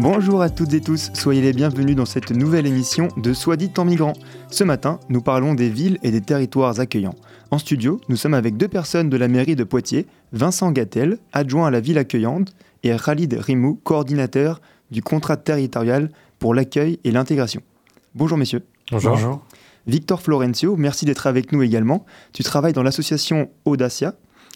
[0.00, 3.72] Bonjour à toutes et tous, soyez les bienvenus dans cette nouvelle émission de Soit dit
[3.78, 4.12] en migrant.
[4.48, 7.16] Ce matin, nous parlons des villes et des territoires accueillants.
[7.50, 11.66] En studio, nous sommes avec deux personnes de la mairie de Poitiers, Vincent Gattel, adjoint
[11.66, 14.60] à la ville accueillante, et Khalid Rimou, coordinateur
[14.92, 17.60] du contrat territorial pour l'accueil et l'intégration.
[18.14, 18.62] Bonjour messieurs.
[18.92, 19.44] Bonjour.
[19.88, 22.06] Victor Florencio, merci d'être avec nous également.
[22.32, 24.14] Tu travailles dans l'association Audacia,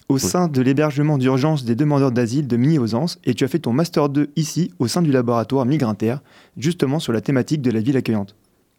[0.08, 3.72] au sein de l'hébergement d'urgence des demandeurs d'asile de Mini-Ausence et tu as fait ton
[3.72, 6.16] Master 2 ici, au sein du laboratoire Migrinter,
[6.56, 8.34] justement sur la thématique de la ville accueillante.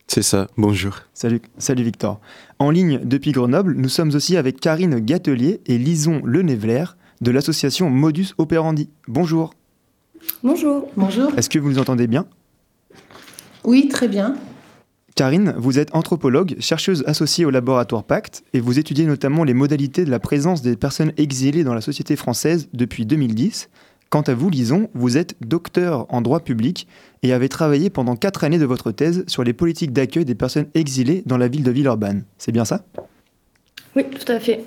[0.07, 0.95] C'est ça, bonjour.
[1.13, 2.19] Salut, salut Victor.
[2.59, 6.85] En ligne depuis Grenoble, nous sommes aussi avec Karine Gatelier et Lison Lenevler
[7.21, 8.89] de l'association Modus Operandi.
[9.07, 9.53] Bonjour.
[10.43, 10.89] Bonjour.
[10.95, 11.31] Bonjour.
[11.37, 12.25] Est-ce que vous nous entendez bien?
[13.63, 14.35] Oui, très bien.
[15.15, 20.05] Karine, vous êtes anthropologue, chercheuse associée au laboratoire Pacte et vous étudiez notamment les modalités
[20.05, 23.69] de la présence des personnes exilées dans la société française depuis 2010.
[24.09, 26.87] Quant à vous, Lison, vous êtes docteur en droit public
[27.21, 30.67] et avez travaillé pendant quatre années de votre thèse sur les politiques d'accueil des personnes
[30.73, 32.23] exilées dans la ville de Villeurbanne.
[32.39, 32.83] C'est bien ça?
[33.95, 34.65] Oui, tout à fait.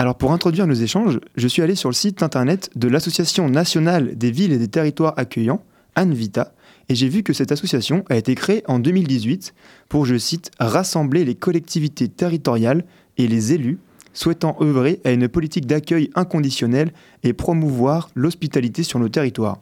[0.00, 4.18] Alors pour introduire nos échanges, je suis allé sur le site internet de l'Association nationale
[4.18, 5.62] des villes et des territoires accueillants,
[5.94, 6.52] ANVITA,
[6.88, 9.54] et j'ai vu que cette association a été créée en 2018
[9.88, 12.84] pour, je cite, rassembler les collectivités territoriales
[13.18, 13.78] et les élus
[14.14, 19.60] souhaitant œuvrer à une politique d'accueil inconditionnel et promouvoir l'hospitalité sur nos territoires.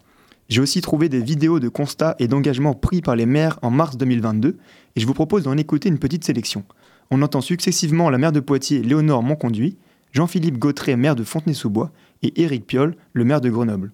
[0.48, 3.96] J'ai aussi trouvé des vidéos de constats et d'engagements pris par les maires en mars
[3.96, 4.56] 2022
[4.96, 6.64] et je vous propose d'en écouter une petite sélection.
[7.12, 9.76] On entend successivement la maire de Poitiers, Léonore Monconduit,
[10.12, 11.92] Jean-Philippe Gautret, maire de Fontenay-sous-Bois,
[12.22, 13.92] et Éric Piolle, le maire de Grenoble.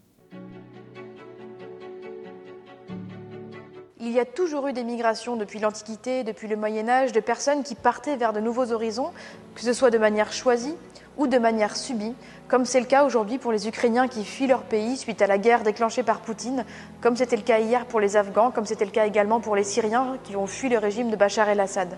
[4.07, 7.65] Il y a toujours eu des migrations depuis l'Antiquité, depuis le Moyen Âge, de personnes
[7.65, 9.11] qui partaient vers de nouveaux horizons,
[9.57, 10.77] que ce soit de manière choisie
[11.17, 12.15] ou de manière subie,
[12.47, 15.39] comme c'est le cas aujourd'hui pour les Ukrainiens qui fuient leur pays suite à la
[15.39, 16.65] guerre déclenchée par Poutine,
[17.01, 19.65] comme c'était le cas hier pour les Afghans, comme c'était le cas également pour les
[19.65, 21.89] Syriens qui ont fui le régime de Bachar el-Assad.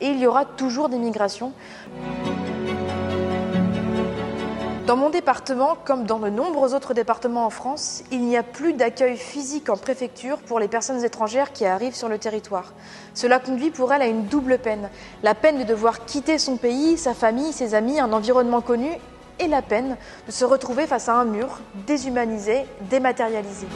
[0.00, 1.52] Et il y aura toujours des migrations.
[4.88, 8.72] Dans mon département, comme dans de nombreux autres départements en France, il n'y a plus
[8.72, 12.72] d'accueil physique en préfecture pour les personnes étrangères qui arrivent sur le territoire.
[13.12, 14.88] Cela conduit pour elles à une double peine.
[15.22, 18.88] La peine de devoir quitter son pays, sa famille, ses amis, un environnement connu,
[19.38, 23.66] et la peine de se retrouver face à un mur, déshumanisé, dématérialisé.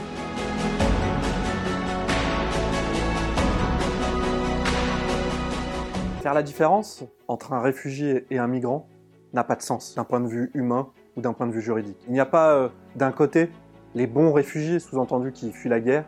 [6.23, 8.89] Faire la différence entre un réfugié et un migrant
[9.35, 11.99] n'a pas de sens d'un point de vue humain ou d'un point de vue juridique.
[12.07, 13.51] Il n'y a pas euh, d'un côté
[13.95, 16.05] les bons réfugiés, sous-entendu qui fuient la guerre,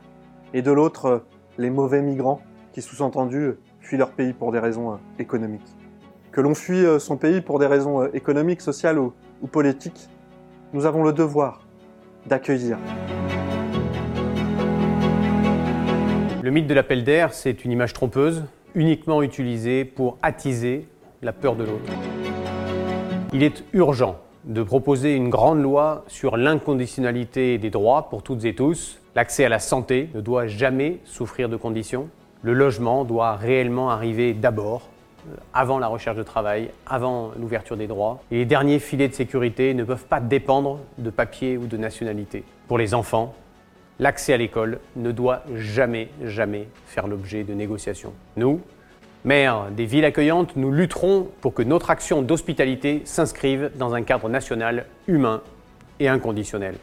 [0.54, 1.19] et de l'autre euh,
[1.59, 2.41] les mauvais migrants
[2.72, 5.76] qui, sous-entendu, fuient leur pays pour des raisons euh, économiques.
[6.32, 9.12] Que l'on fuit son pays pour des raisons économiques, sociales ou
[9.53, 10.09] politiques,
[10.72, 11.64] nous avons le devoir
[12.26, 12.76] d'accueillir.
[16.43, 18.44] Le mythe de l'appel d'air, c'est une image trompeuse,
[18.75, 20.88] uniquement utilisée pour attiser
[21.22, 21.93] la peur de l'autre.
[23.32, 28.55] Il est urgent de proposer une grande loi sur l'inconditionnalité des droits pour toutes et
[28.55, 28.99] tous.
[29.15, 32.09] L'accès à la santé ne doit jamais souffrir de conditions.
[32.43, 34.88] Le logement doit réellement arriver d'abord,
[35.28, 38.22] euh, avant la recherche de travail, avant l'ouverture des droits.
[38.31, 42.44] Et les derniers filets de sécurité ne peuvent pas dépendre de papier ou de nationalité.
[42.69, 43.34] Pour les enfants,
[43.99, 48.12] l'accès à l'école ne doit jamais, jamais faire l'objet de négociations.
[48.37, 48.61] Nous,
[49.27, 54.29] Maire des villes accueillantes, nous lutterons pour que notre action d'hospitalité s'inscrive dans un cadre
[54.29, 55.41] national humain
[55.99, 56.75] et inconditionnel.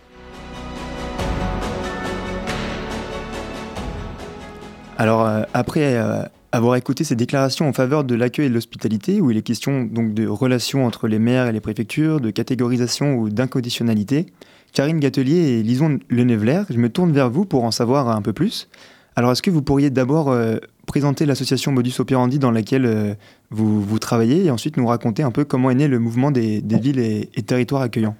[4.98, 9.22] Alors, euh, après euh, avoir écouté ces déclarations en faveur de l'accueil et de l'hospitalité,
[9.22, 13.18] où il est question donc de relations entre les maires et les préfectures, de catégorisation
[13.18, 14.26] ou d'inconditionnalité,
[14.74, 18.34] Karine Gatelier et Lison Lenevler, je me tourne vers vous pour en savoir un peu
[18.34, 18.68] plus.
[19.16, 23.14] Alors, est-ce que vous pourriez d'abord euh, présenter l'association Modus Operandi dans laquelle euh,
[23.50, 27.00] vous, travaillez et ensuite nous raconter un peu comment est né le mouvement des, villes
[27.00, 28.16] et, territoires accueillants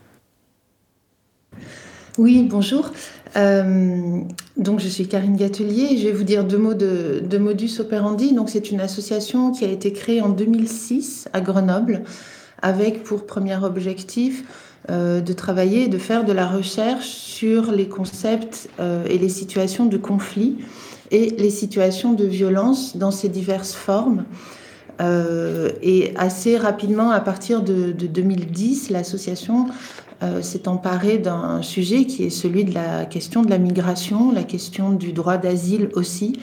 [2.18, 2.92] Oui, bonjour.
[3.38, 4.22] Euh,
[4.58, 8.34] donc, je suis Karine Gatelier et je vais vous dire deux mots de, Modus Operandi.
[8.34, 12.04] Donc, c'est une association qui a été créée en 2006 à Grenoble
[12.62, 14.44] avec pour premier objectif
[14.90, 19.98] de travailler et de faire de la recherche sur les concepts et les situations de
[19.98, 20.58] conflit
[21.12, 24.26] et les situations de violence dans ces diverses formes.
[25.82, 29.66] et assez rapidement, à partir de, de 2010, l'association
[30.24, 34.44] euh, s'est emparé d'un sujet qui est celui de la question de la migration, la
[34.44, 36.40] question du droit d'asile aussi,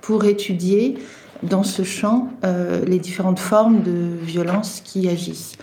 [0.00, 0.98] pour étudier
[1.44, 5.56] dans ce champ euh, les différentes formes de violence qui agissent.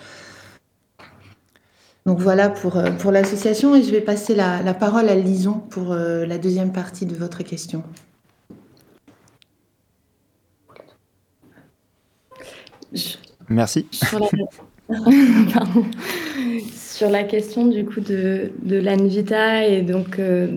[2.06, 5.62] Donc voilà pour, euh, pour l'association et je vais passer la, la parole à Lison
[5.70, 7.84] pour la deuxième partie de votre question.
[13.50, 13.88] Merci.
[16.74, 20.48] Sur la question du coup de, de l'Anvita et donc euh,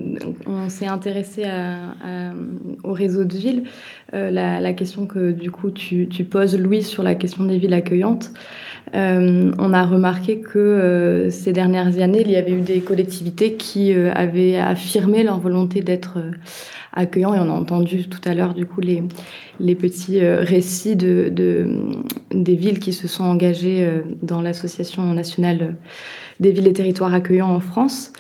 [0.47, 1.45] on s'est intéressé
[2.83, 3.65] au réseau de villes.
[4.15, 8.31] Euh, la, question que du coup tu, poses Louis sur la question des villes accueillantes.
[8.95, 13.93] Euh, on a remarqué que ces dernières années, il y avait eu des collectivités qui
[13.93, 16.19] avaient affirmé leur volonté d'être
[16.93, 19.05] accueillants et on a entendu tout à l'heure du coup les,
[19.61, 21.69] les petits récits de, de,
[22.33, 23.89] des villes qui se sont engagées
[24.23, 25.77] dans l'association nationale
[26.41, 28.13] des villes et territoires accueillants en France.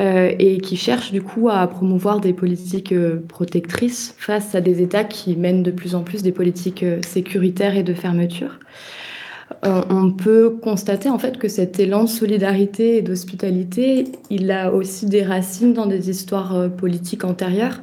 [0.00, 4.82] Euh, et qui cherchent du coup à promouvoir des politiques euh, protectrices face à des
[4.82, 8.58] États qui mènent de plus en plus des politiques euh, sécuritaires et de fermeture.
[9.62, 15.06] On peut constater en fait que cet élan de solidarité et d'hospitalité, il a aussi
[15.06, 17.80] des racines dans des histoires politiques antérieures.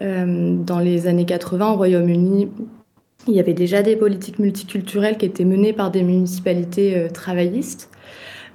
[0.00, 2.48] dans les années 80 au Royaume-Uni,
[3.26, 7.90] il y avait déjà des politiques multiculturelles qui étaient menées par des municipalités travaillistes.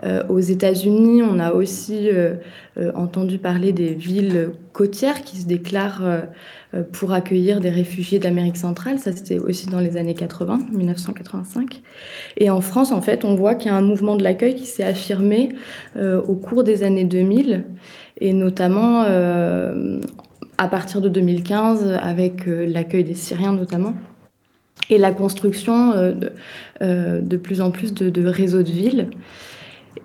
[0.03, 2.35] Euh, aux États-Unis, on a aussi euh,
[2.77, 6.23] euh, entendu parler des villes côtières qui se déclarent
[6.91, 8.99] pour accueillir des réfugiés d'Amérique centrale.
[8.99, 11.81] Ça, c'était aussi dans les années 80, 1985.
[12.37, 14.65] Et en France, en fait, on voit qu'il y a un mouvement de l'accueil qui
[14.65, 15.49] s'est affirmé
[15.99, 17.63] au cours des années 2000,
[18.21, 19.01] et notamment
[20.59, 23.95] à partir de 2015, avec l'accueil des Syriens notamment
[24.89, 25.93] et la construction
[26.81, 29.09] de, plus en plus de, de réseaux de villes.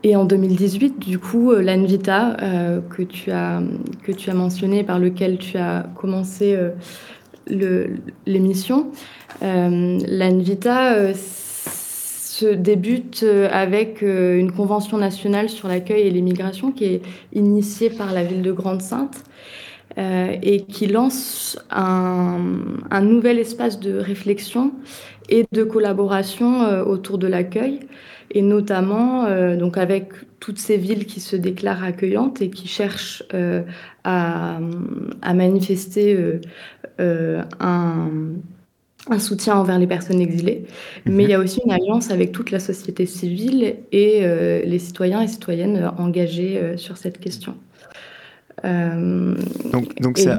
[0.07, 3.63] Et en 2018, du coup, euh, l'Anvita euh, que, tu as,
[4.03, 7.87] que tu as mentionné, par lequel tu as commencé euh,
[8.27, 8.93] l'émission,
[9.41, 17.03] l'Anvita se débute avec une convention nationale sur l'accueil et l'immigration qui est
[17.35, 19.25] initiée par la ville de Grande-Sainte.
[19.99, 22.41] et qui lance un,
[22.91, 24.73] un, nouvel espace de réflexion
[25.29, 27.81] et de collaboration autour de l'accueil
[28.35, 30.09] et notamment euh, donc avec
[30.41, 33.63] toutes ces villes qui se déclarent accueillantes et qui cherchent euh,
[34.03, 34.59] à,
[35.23, 36.41] à, manifester
[37.01, 38.11] euh, un,
[39.09, 40.67] un, soutien envers les personnes exilées.
[41.07, 44.27] Mais il y a aussi une alliance avec toute la société civile et
[44.67, 47.55] les citoyens et citoyennes engagés sur cette question.
[48.63, 50.37] donc, donc c'est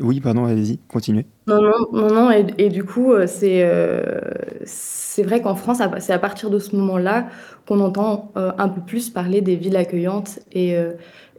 [0.00, 1.26] oui, pardon, allez-y, continuez.
[1.46, 4.20] Non, non, non, non et, du coup, euh, c'est euh,
[4.64, 7.28] c'est vrai qu'en France, c'est à partir de ce moment-là
[7.66, 10.76] qu'on entend euh, un peu plus parler des villes accueillantes et,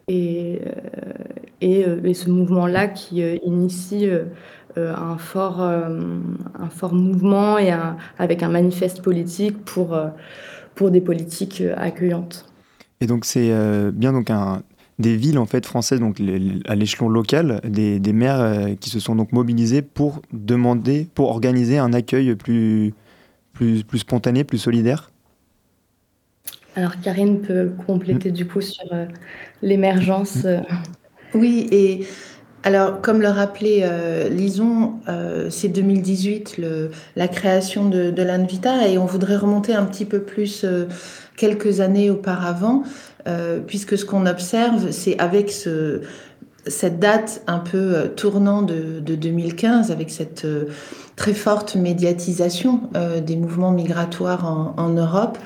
[0.08, 0.62] et,
[1.62, 4.08] et, ce mouvement-là qui initie
[4.78, 7.74] un, fort, un fort mouvement et
[8.18, 9.98] avec un manifeste politique pour,
[10.76, 12.46] pour des politiques accueillantes.
[13.02, 13.52] Et donc, c'est
[13.92, 14.62] bien donc un
[15.00, 16.22] des villes en fait françaises, donc
[16.66, 21.78] à l'échelon local, des, maires euh, qui se sont donc mobilisés pour demander, pour organiser
[21.78, 22.94] un accueil plus,
[23.54, 25.12] plus, plus spontané, plus solidaire.
[26.75, 28.34] Alors Karine peut compléter mm.
[28.34, 29.06] du coup sur euh,
[29.62, 30.40] l'émergence.
[30.46, 30.60] Euh.
[31.34, 32.08] Oui, et
[32.64, 34.94] alors comme le rappelait Lison,
[35.50, 40.22] c'est 2018 le, la création de, de l'Anvita et on voudrait remonter un petit peu
[40.22, 40.66] plus
[41.36, 42.84] quelques années auparavant.
[43.27, 46.01] Euh, puisque ce qu'on observe, c'est avec ce,
[46.67, 50.65] cette date un peu euh, tournant de, de 2015, avec cette euh,
[51.15, 52.82] très forte médiatisation
[53.25, 55.38] des mouvements migratoires en, Europe,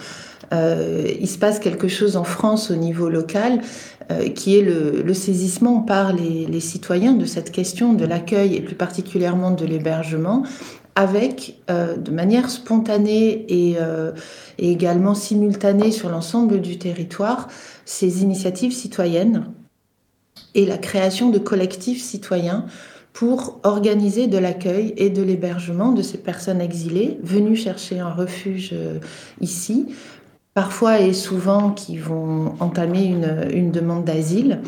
[0.52, 3.62] il se passe quelque chose en France au niveau local
[4.34, 8.62] qui est le, le saisissement par les, les, citoyens de cette question de l'accueil et
[8.62, 10.42] plus particulièrement de l'hébergement
[10.96, 13.78] avec, de manière spontanée et,
[14.58, 17.48] et également simultanée sur l'ensemble du territoire,
[17.86, 19.46] ces initiatives citoyennes
[20.56, 22.66] et la création de collectifs citoyens
[23.14, 28.70] pour organiser de l'accueil et de l'hébergement de ces personnes exilées venues chercher un refuge
[28.74, 29.00] euh,
[29.42, 29.88] ici,
[30.60, 34.60] parfois et souvent qui vont entamer une, demande d'asile.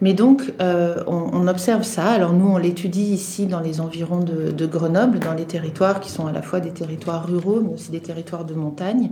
[0.00, 2.06] Mais donc, euh, on, observe ça.
[2.06, 6.26] Alors nous, on l'étudie ici dans les environs de, Grenoble, dans les territoires qui sont
[6.26, 9.10] à la fois des territoires ruraux, mais aussi des territoires de montagne.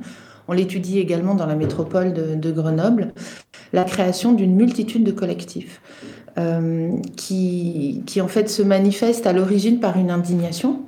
[0.48, 3.12] on l'étudie également dans la métropole de, Grenoble,
[3.74, 5.82] la création d'une multitude de collectifs.
[7.18, 10.81] qui, qui en fait se manifestent à l'origine par une indignation,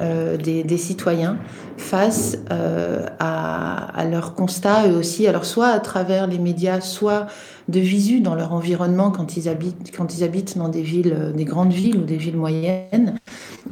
[0.00, 1.36] euh, des, citoyens
[1.76, 7.26] face euh, à, leurs constats et aussi, alors soit à travers les médias, soit
[7.68, 11.32] de visu dans leur environnement quand ils habitent, quand ils habitent dans des villes, euh,
[11.32, 13.18] des grandes villes ou des villes moyennes,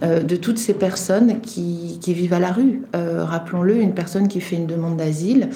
[0.03, 2.83] de toutes ces personnes qui, qui vivent à la rue.
[2.95, 5.49] Rappelons-le, une personne qui fait une demande d'asile,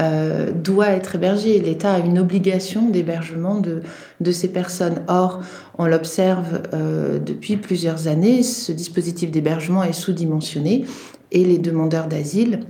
[0.00, 1.58] euh, doit être hébergé.
[1.58, 3.82] L'État a une obligation d'hébergement de,
[4.20, 5.02] de ces personnes.
[5.08, 5.40] Or,
[5.76, 10.84] on l'observe euh, depuis plusieurs années, ce dispositif d'hébergement est sous-dimensionné
[11.32, 12.60] et les demandeurs d'asile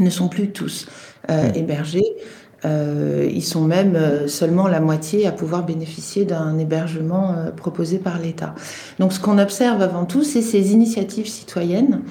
[0.00, 0.86] ne sont plus tous
[1.30, 1.56] euh, mmh.
[1.56, 2.16] hébergés.
[2.64, 8.54] ils sont même seulement la moitié à pouvoir bénéficier d'un hébergement proposé par l'État.
[8.98, 12.02] Donc ce qu'on observe avant tout, c'est ces initiatives citoyennes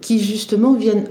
[0.00, 1.06] qui justement viennent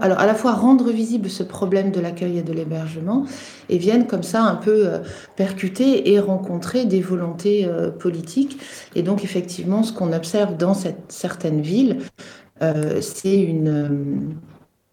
[0.00, 3.26] alors à la fois rendre visible ce problème de l'accueil et de l'hébergement
[3.68, 4.98] et viennent comme ça un peu euh,
[5.36, 8.58] percuter et rencontrer des volontés euh, politiques.
[8.94, 11.98] Et donc effectivement, ce qu'on observe dans cette, certaines villes,
[13.00, 14.34] c'est une,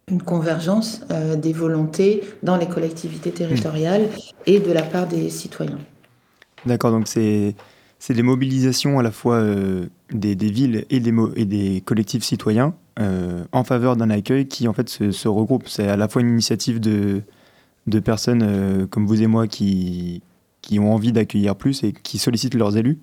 [0.07, 1.01] une convergence
[1.35, 4.03] des volontés dans les collectivités territoriales
[4.45, 5.79] et de la part des citoyens.
[6.67, 7.55] D'accord, donc c'est
[8.07, 9.43] des mobilisations à la fois
[10.12, 14.67] des, des, villes et des, et des collectifs citoyens euh, en faveur d'un accueil qui
[14.67, 15.67] en fait se, regroupe.
[15.67, 17.21] C'est à la fois une initiative de,
[17.99, 20.21] personnes euh, comme vous et moi qui,
[20.61, 22.99] qui ont envie d'accueillir plus et qui sollicitent leurs élus.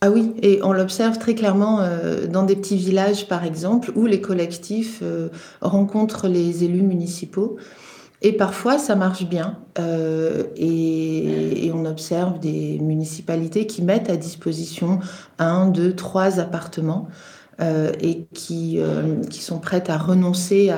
[0.00, 4.04] Ah oui, et on l'observe très clairement euh, dans des petits villages, par exemple, où
[4.04, 5.02] les collectifs
[5.62, 7.56] rencontrent les élus municipaux.
[8.20, 9.58] Et parfois, ça marche bien.
[10.56, 15.00] et, on observe des municipalités qui mettent à disposition
[15.38, 17.08] un, deux, trois appartements
[17.60, 20.72] euh, et qui, euh, qui sont prêtes à renoncer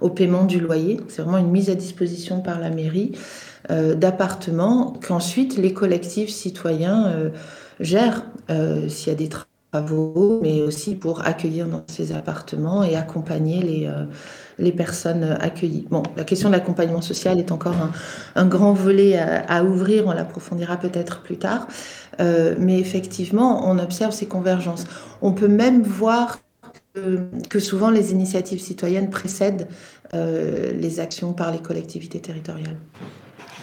[0.00, 1.00] au paiement du loyer.
[1.08, 3.12] C'est vraiment une mise à disposition par la mairie
[3.70, 7.30] euh, d'appartements qu'ensuite les collectifs citoyens
[7.80, 8.24] gèrent
[8.88, 13.90] s'il y a des travaux, mais aussi pour accueillir dans ces appartements et accompagner les,
[14.58, 15.86] les personnes accueillies.
[15.90, 17.74] Bon, la question de l'accompagnement social est encore
[18.34, 21.66] un, grand volet à, ouvrir, on l'approfondira peut-être plus tard.
[22.20, 24.84] Euh, mais effectivement, on observe ces convergences.
[25.22, 26.38] On peut même voir
[27.48, 29.66] que, souvent les initiatives citoyennes précèdent
[30.14, 32.76] euh, les actions par les collectivités territoriales.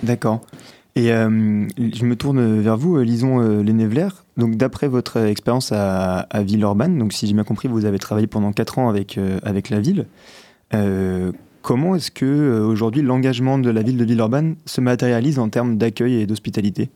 [0.04, 0.42] D'accord.
[0.98, 1.30] Et euh,
[1.78, 4.10] je me tourne vers vous, Lison Lénévler.
[4.36, 8.28] Donc, d'après votre expérience à, à, Villeurbanne, donc si j'ai bien compris, vous avez travaillé
[8.28, 10.08] pendant 4 ans avec, avec la ville.
[11.62, 16.22] Comment est-ce que aujourd'hui l'engagement de la ville de Villeurbanne se matérialise en termes d'accueil
[16.22, 16.90] et d'hospitalité?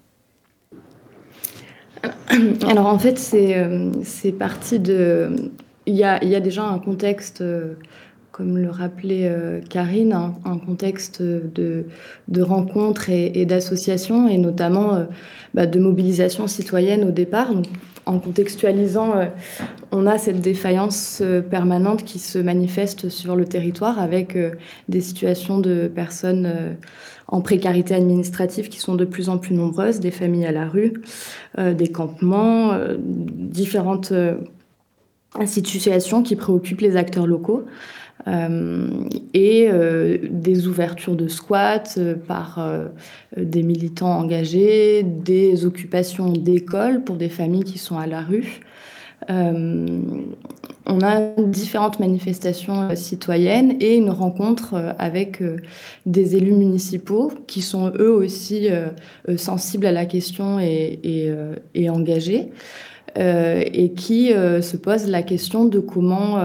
[2.67, 3.91] Alors en fait, c'est euh,
[4.37, 5.29] parti de...
[5.87, 7.75] Il y a, déjà un contexte, euh,
[8.31, 11.85] comme le rappelait euh, Karine, un, contexte de,
[12.27, 15.05] de rencontres et, d'associations, et notamment
[15.53, 17.51] bah, de mobilisation citoyenne au départ.
[18.05, 19.13] En contextualisant,
[19.91, 24.37] on a cette défaillance permanente qui se manifeste sur le territoire avec
[24.89, 26.77] des situations de personnes
[27.27, 30.93] en précarité administrative qui sont de plus en plus nombreuses, des familles à la rue,
[31.57, 34.13] euh, des campements, euh, différentes
[35.39, 37.65] euh, situations qui préoccupent les acteurs locaux.
[39.33, 39.69] et
[40.31, 42.59] des ouvertures de squats par
[43.37, 48.61] des militants engagés, des occupations d'écoles pour des familles qui sont à la rue.
[49.29, 49.99] Euh,
[50.85, 55.41] on a différentes manifestations euh, citoyennes et une rencontre euh, avec
[56.05, 58.67] des élus municipaux qui sont eux aussi
[59.37, 62.51] sensibles à la question et, engagés
[63.15, 66.39] et qui se posent la question de comment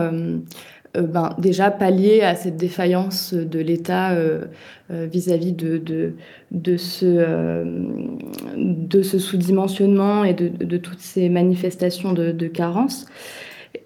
[0.97, 4.47] euh, ben, déjà pallier à cette défaillance de l'État euh,
[4.91, 6.15] euh, vis-à-vis de, de,
[6.50, 7.65] de, ce,
[8.57, 13.07] de sous-dimensionnement et de, de, toutes ces manifestations de, carence.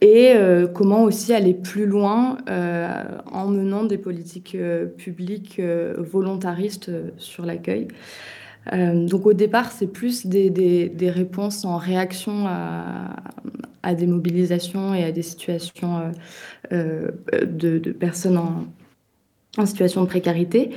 [0.00, 0.35] Et
[0.73, 4.57] comment aussi aller plus loin en menant des politiques
[4.97, 5.61] publiques
[5.99, 7.88] volontaristes sur l'accueil.
[8.73, 13.16] Donc au départ, c'est plus des, des, réponses en réaction à,
[13.85, 16.12] à des mobilisations et à des situations
[16.73, 18.64] euh, euh, de, personnes en,
[19.59, 20.71] en, situation de précarité.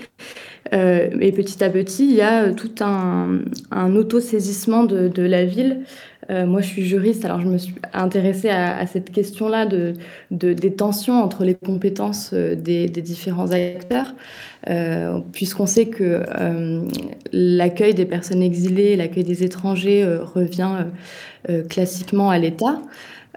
[0.74, 3.40] Euh, et petit à petit, il y a tout un,
[3.72, 5.84] un autosaisissement de, la ville.
[6.30, 9.94] moi, je suis juriste, alors je me suis intéressée à, cette question-là de,
[10.32, 14.14] de, des tensions entre les compétences des, des différents acteurs,
[15.32, 16.24] puisqu'on sait que
[17.32, 20.86] l'accueil des personnes exilées, l'accueil des étrangers revient
[21.70, 22.82] classiquement à l'État.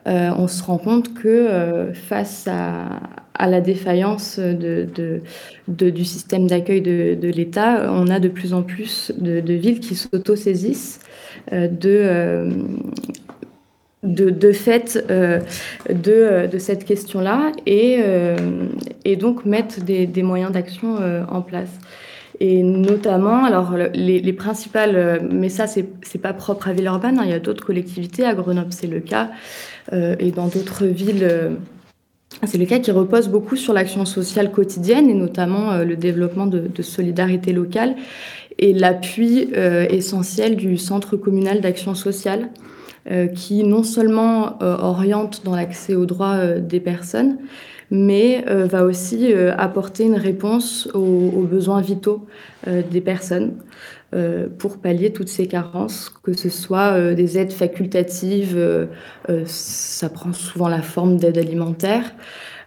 [0.07, 3.01] on se rend compte que face à,
[3.47, 9.81] la défaillance du système d'accueil de, l'État, on a de plus en plus de, villes
[9.81, 11.01] qui s'auto-saisissent
[11.53, 12.49] de,
[14.03, 18.01] de, fait de, de, cette question-là et,
[19.05, 20.97] et donc mettre des, des moyens d'action
[21.29, 21.69] en place.
[22.43, 27.31] Et notamment, alors les, principales, euh, mais ça c'est pas propre à Villeurbanne, hein, il
[27.31, 29.31] y a d'autres collectivités, à Grenoble c'est le cas,
[29.93, 31.51] euh, et dans d'autres villes, euh,
[32.47, 36.61] c'est le cas qui repose beaucoup sur l'action sociale quotidienne et notamment le développement de,
[36.61, 37.97] de, solidarité locale
[38.59, 39.51] et l'appui
[39.91, 42.49] essentiel du Centre communal d'action sociale
[43.35, 47.39] qui non seulement oriente dans l'accès aux droits des personnes,
[47.91, 52.27] mais euh, va aussi euh, apporter une réponse aux, besoins vitaux
[52.67, 53.55] euh, des personnes
[54.59, 58.89] pour pallier toutes ces carences, que ce soit des aides facultatives,
[59.47, 62.13] ça prend souvent la forme d'aide alimentaire,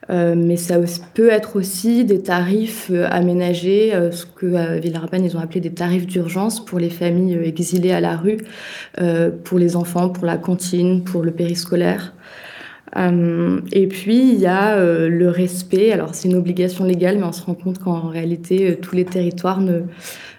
[0.10, 0.76] mais ça
[1.14, 6.06] peut être aussi des tarifs aménagés, ce que à Villarban ils ont appelé des tarifs
[6.06, 8.38] d'urgence pour les familles exilées à la rue,
[9.44, 12.14] pour les enfants, pour la cantine, pour le périscolaire.
[12.98, 15.92] Euh, et puis, il y a euh, le respect.
[15.92, 19.06] Alors, c'est une obligation légale, mais on se rend compte qu'en réalité, euh, tous les
[19.06, 19.82] territoires ne,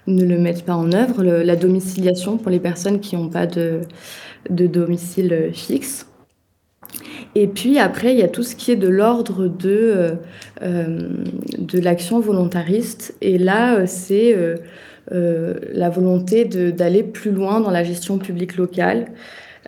[0.07, 1.23] ne le mettent pas en œuvre.
[1.23, 3.81] la domiciliation pour les personnes qui n'ont pas de,
[4.49, 6.07] de domicile fixe.
[7.35, 10.13] Et puis après, il y a tout ce qui est de l'ordre de,
[10.61, 13.13] de l'action volontariste.
[13.21, 14.37] Et là, c'est
[15.11, 19.07] la volonté d'aller plus loin dans la gestion publique locale.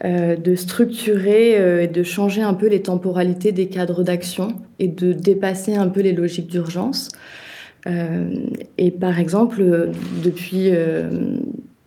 [0.05, 4.87] Euh, de structurer euh, et de changer un peu les temporalités des cadres d'action et
[4.87, 7.09] de dépasser un peu les logiques d'urgence.
[7.87, 8.29] Euh,
[8.77, 9.89] et par exemple,
[10.23, 10.69] depuis,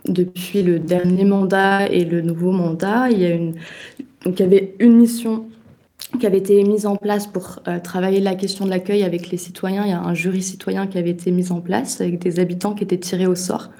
[0.06, 3.54] depuis le dernier mandat et le nouveau mandat, il y, a une,
[4.25, 5.49] donc il y avait une mission
[6.19, 9.85] qui avait été mise en place pour travailler la question de l'accueil avec les citoyens.
[9.85, 12.75] Il y a un jury citoyen qui avait été mis en place avec des habitants
[12.75, 13.71] qui étaient tirés au sort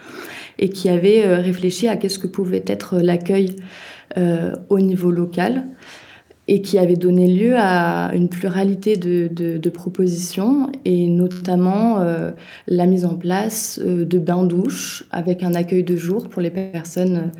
[0.59, 3.57] et qui avaient réfléchi à qu'est-ce que pouvait être l'accueil
[4.19, 5.69] euh, au niveau local
[6.50, 12.32] et qui avait donné lieu à une pluralité de, propositions et notamment euh,
[12.67, 17.32] la mise en place euh, de bains-douches avec un accueil de jour pour les personnes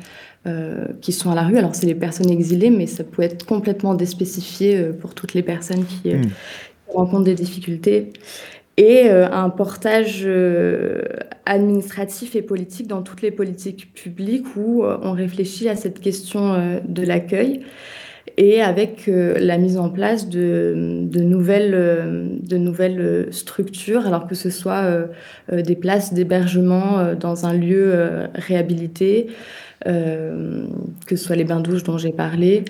[1.01, 1.59] qui sont à la rue.
[1.59, 5.85] Alors c'est les personnes exilées, mais ça peut être complètement déspécifié pour toutes les personnes
[5.85, 6.23] qui, hmm.
[6.87, 8.11] rencontrent des difficultés
[8.75, 10.25] et un portage
[11.51, 16.53] administratif et politique dans toutes les politiques publiques où euh, on réfléchit à cette question
[16.53, 17.61] euh, de l'accueil
[18.43, 20.73] et avec euh, la mise en place de,
[21.13, 24.83] nouvelles, de nouvelles structures, alors que ce soit
[25.51, 27.93] des places d'hébergement dans un lieu
[28.33, 29.27] réhabilité,
[29.85, 30.65] que
[31.09, 32.65] ce soit les bains-douches dont j'ai parlé,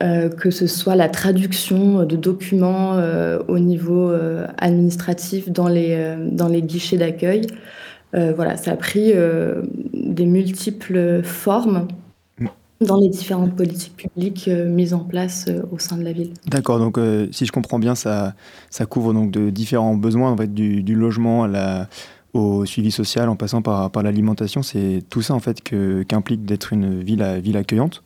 [0.00, 3.00] que ce soit la traduction de documents
[3.46, 4.12] au niveau
[4.58, 7.46] administratif dans les, dans les guichets d'accueil.
[8.14, 11.88] Euh, voilà, ça a pris euh, des multiples formes.
[12.80, 16.32] Dans les différentes politiques publiques euh, mises en place au sein de la ville.
[16.46, 16.98] D'accord, donc
[17.32, 18.34] si je comprends bien, ça,
[18.70, 21.88] ça couvre donc de différents besoins, en fait, du, logement à la,
[22.32, 24.62] au suivi social, en passant par, par l'alimentation.
[24.62, 28.02] C'est tout ça en fait qu'implique d'être une ville, ville accueillante.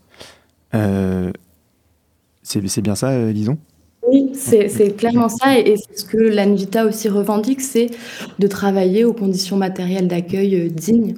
[2.42, 3.58] c'est bien ça, disons?
[4.06, 7.90] Oui, c'est clairement ça et c'est ce que l'ANVITA aussi revendique, c'est
[8.38, 11.14] de travailler aux conditions matérielles d'accueil euh, dignes,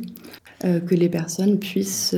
[0.64, 2.14] euh, que les personnes puissent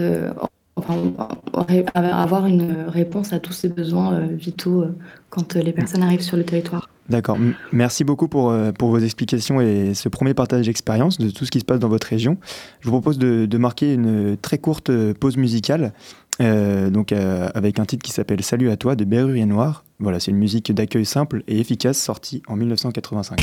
[0.78, 4.86] euh, avoir une réponse à tous ces besoins vitaux
[5.30, 6.88] quand les personnes arrivent sur le territoire.
[7.08, 7.36] D'accord.
[7.70, 11.60] Merci beaucoup pour, pour vos explications et ce premier partage d'expérience de tout ce qui
[11.60, 12.38] se passe dans votre région.
[12.80, 15.92] Je vous propose de, marquer une très courte pause musicale
[16.40, 19.84] euh, donc euh, avec un titre qui s'appelle Salut à toi de Berrurier Noir.
[20.00, 23.40] Voilà, c'est une musique d'accueil simple et efficace sortie en 1985.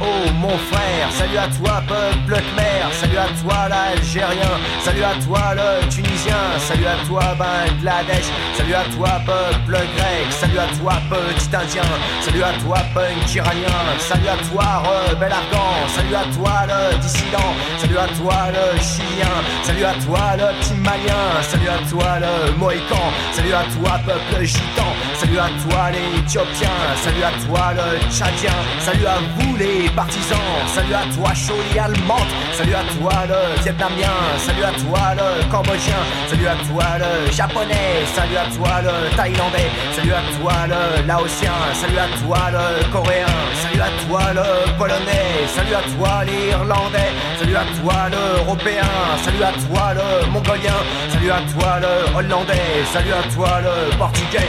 [0.00, 5.54] Oh mon frère, salut à toi, peuple khmer, salut à toi l'Algérien, salut à toi
[5.54, 11.54] le Tunisien, salut à toi Bangladesh, salut à toi peuple grec, salut à toi petit
[11.54, 11.82] Indien,
[12.20, 17.52] salut à toi punk iranien, salut à toi rebelle afghan, salut à toi le dissident,
[17.78, 22.52] salut à toi le chilien, salut à toi le petit malien, salut à toi le
[22.58, 28.50] mohican, salut à toi peuple gitan, salut à toi l'éthiopien, salut à toi le tchadien,
[28.80, 30.38] salut à vous les partisans.
[30.74, 32.30] Salut à toi, Choli allemande.
[32.52, 34.16] Salut à toi, le vietnamien.
[34.38, 36.02] Salut à toi, le cambodgien.
[36.28, 38.06] Salut à toi, le japonais.
[38.14, 39.70] Salut à toi, le thaïlandais.
[39.94, 41.52] Salut à toi, le laotien.
[41.74, 43.26] Salut à toi, le coréen.
[43.62, 45.46] Salut à toi, le polonais.
[45.54, 47.12] Salut à toi, l'irlandais.
[47.38, 48.92] Salut à toi, l'européen.
[49.24, 50.78] Salut à toi, le mongolien.
[51.10, 52.84] Salut à toi, le hollandais.
[52.92, 54.48] Salut à toi, le portugais.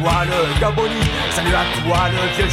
[0.00, 1.00] le Gaboni.
[1.30, 2.50] Salut à toi, le vieux.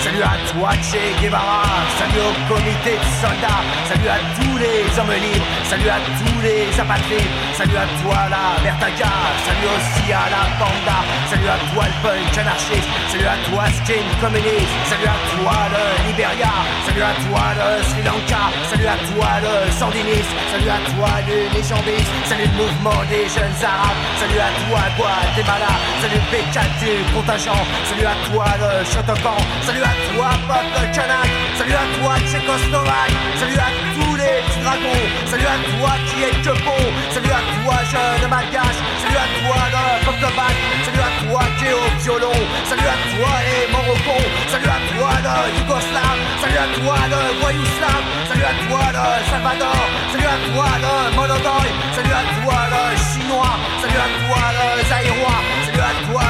[0.00, 1.64] Salut à toi, Che Guevara.
[1.98, 3.64] Salut au comité de soldats.
[3.88, 5.46] Salut à tous les hommes libres.
[5.64, 7.32] Salut à tous les apatrides.
[7.56, 9.12] Salut à toi, la Vertaga.
[9.46, 10.98] Salut aussi à la Panda.
[11.30, 12.88] Salut à toi, le punk anarchiste.
[13.08, 14.76] Salut à toi, skin communiste.
[14.84, 16.52] Salut à toi, le Liberia.
[16.84, 18.42] Salut à toi, le Sri Lanka.
[18.68, 20.32] Salut à toi, le sandiniste.
[20.52, 22.12] Salut à toi, le légendiste.
[22.28, 24.00] Salut le mouvement des jeunes arabes.
[24.20, 25.72] Salut à toi, Guatemala.
[26.02, 29.36] Salut le Salut à toi, le Shotokan.
[29.62, 31.30] Salut à toi, peuple kanak.
[31.56, 33.14] Salut à toi, Tchécoslovaque.
[33.38, 35.04] Salut à tous les dragons.
[35.30, 36.82] Salut à toi qui est que bon.
[37.14, 38.80] Salut à toi, jeune malgache.
[38.98, 40.56] Salut à toi, le peuple bac.
[40.84, 42.38] Salut à toi qui est au violon.
[42.66, 44.18] Salut à toi, les Morocco.
[44.50, 46.20] Salut à toi, le Yougoslave.
[46.42, 48.06] Salut à toi, le voyou slave.
[48.26, 49.82] Salut à toi, le Salvador.
[50.10, 51.68] Salut à toi, le Monodoy.
[51.94, 53.54] Salut à toi, le Chinois.
[53.80, 55.40] Salut à toi, le Zaïrois.
[55.66, 56.22] Salut à toi,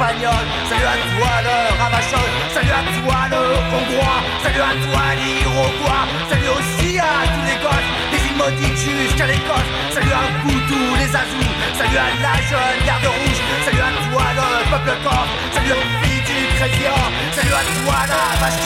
[0.00, 2.30] Salut à toi, le Ravachol.
[2.54, 4.20] Salut à toi, le Hongrois.
[4.42, 6.08] Salut à toi, l'Iroquois.
[6.30, 7.90] Salut aussi à tous les gosses.
[8.10, 9.70] Des îles maudites jusqu'à l'Écosse.
[9.92, 11.52] Salut à vous tous les Azous.
[11.76, 13.40] Salut à la jeune garde rouge.
[13.66, 15.32] Salut à toi, le peuple corse.
[15.52, 16.96] Salut aux filles du Crésia.
[17.36, 18.56] Salut à toi, la vache.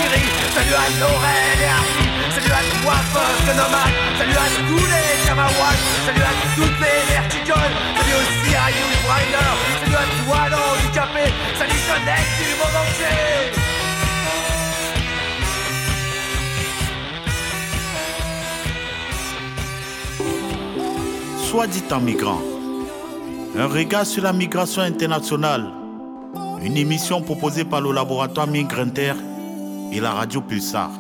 [0.55, 2.24] Salut à Laurel et Arthur.
[2.45, 3.97] Salut à toi, peuple nomade.
[4.19, 5.81] Salut à tous les Kamawats.
[6.05, 7.75] Salut à toutes les verticoles.
[7.97, 9.55] Salut aussi à Hugh Briner.
[9.81, 11.25] Salut à toi, l'handicapé.
[11.59, 13.17] Salut jeunesse du monde entier.
[21.49, 22.43] Soit dit en migrant.
[23.57, 25.73] Un regard sur la migration internationale.
[26.63, 29.15] Une émission proposée par le laboratoire Migrinter
[29.93, 30.91] et la radio Pulsar.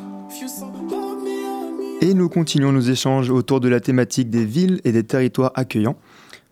[2.04, 5.96] Et nous continuons nos échanges autour de la thématique des villes et des territoires accueillants,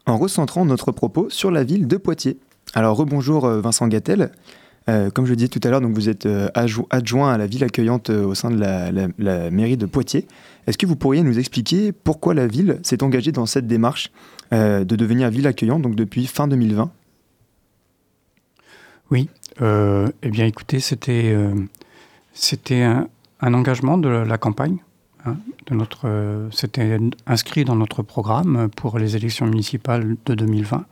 [0.06, 2.38] en recentrant notre propos sur la ville de Poitiers.
[2.72, 4.32] Alors rebonjour euh, Vincent Gattel.
[4.88, 7.64] Euh, comme je disais tout à l'heure, vous êtes euh, adjo- adjoint à la ville
[7.64, 10.26] accueillante au sein de la, mairie de Poitiers.
[10.66, 14.10] Est-ce que vous pourriez nous expliquer pourquoi la ville s'est engagée dans cette démarche
[14.52, 16.90] de devenir ville accueillante donc depuis fin 2020
[19.10, 19.28] Oui,
[19.60, 21.36] eh bien écoutez, c'était
[22.80, 24.78] un engagement de la campagne.
[25.24, 30.84] Hein, de notre, euh, c'était inscrit dans notre programme pour les élections municipales de 2020.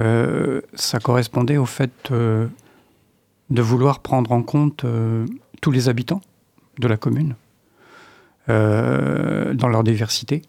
[0.00, 2.48] Euh, ça correspondait au fait euh,
[3.50, 4.84] de vouloir prendre en compte
[5.60, 6.22] tous les habitants
[6.78, 7.34] de la commune
[8.48, 10.42] dans leur diversité.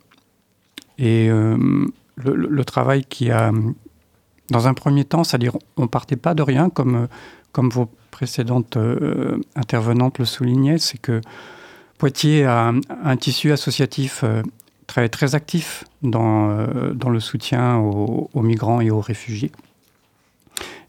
[0.98, 3.52] Et le, le- travail qui a
[4.50, 7.08] dans un premier temps, c'est-à-dire on partait pas de rien, comme,
[7.52, 8.78] comme vos précédentes
[9.56, 11.22] intervenantes le soulignaient, c'est que
[11.98, 14.42] Poitiers a un, tissu associatif euh,
[14.86, 19.52] très, très actif dans, euh, dans le soutien aux, migrants et aux réfugiés.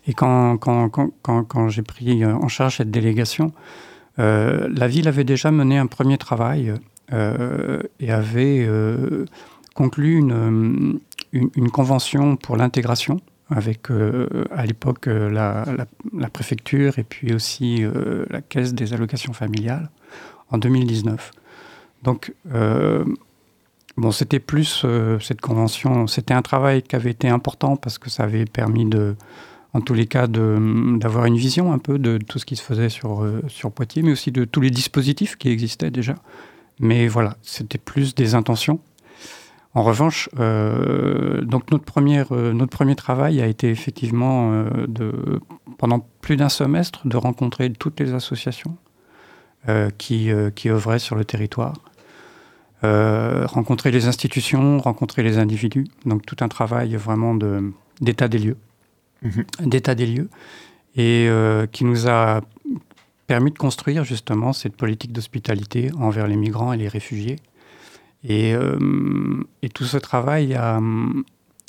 [0.08, 3.52] Et quand, quand, quand, quand, j'ai pris euh, en charge cette délégation,
[4.18, 6.72] la ville avait déjà mené un premier travail
[7.12, 8.66] et avait
[9.74, 10.98] conclu une,
[11.34, 15.66] une, convention pour l'intégration avec à l'époque la,
[16.14, 17.84] la- préfecture et puis aussi
[18.30, 19.90] la caisse des allocations familiales
[20.50, 21.32] en 2019.
[22.02, 23.04] Donc, euh,
[23.96, 28.10] bon, c'était plus euh, cette convention, c'était un travail qui avait été important parce que
[28.10, 29.16] ça avait permis de,
[29.72, 32.88] en tous les cas, d'avoir une vision un peu de tout ce qui se faisait
[32.88, 36.14] sur, euh, sur Poitiers, mais aussi de tous les dispositifs qui existaient déjà.
[36.78, 38.80] Mais voilà, c'était plus des intentions.
[39.74, 45.12] En revanche, donc notre, première, notre premier travail a été effectivement de,
[45.76, 48.78] pendant plus d'un semestre de rencontrer toutes les associations
[49.98, 51.74] qui, euh, qui œuvraient sur le territoire,
[52.84, 55.86] euh, rencontrer les institutions, rencontrer les individus.
[56.04, 58.56] Donc tout un travail vraiment de- d'état des lieux,
[59.22, 59.44] Mhm.
[59.60, 60.28] d'état des lieux,
[60.94, 62.42] et euh, qui nous a
[63.26, 67.36] permis de construire justement cette politique d'hospitalité envers les migrants et les réfugiés.
[68.28, 68.54] Et,
[69.62, 70.80] et tout ce travail, a,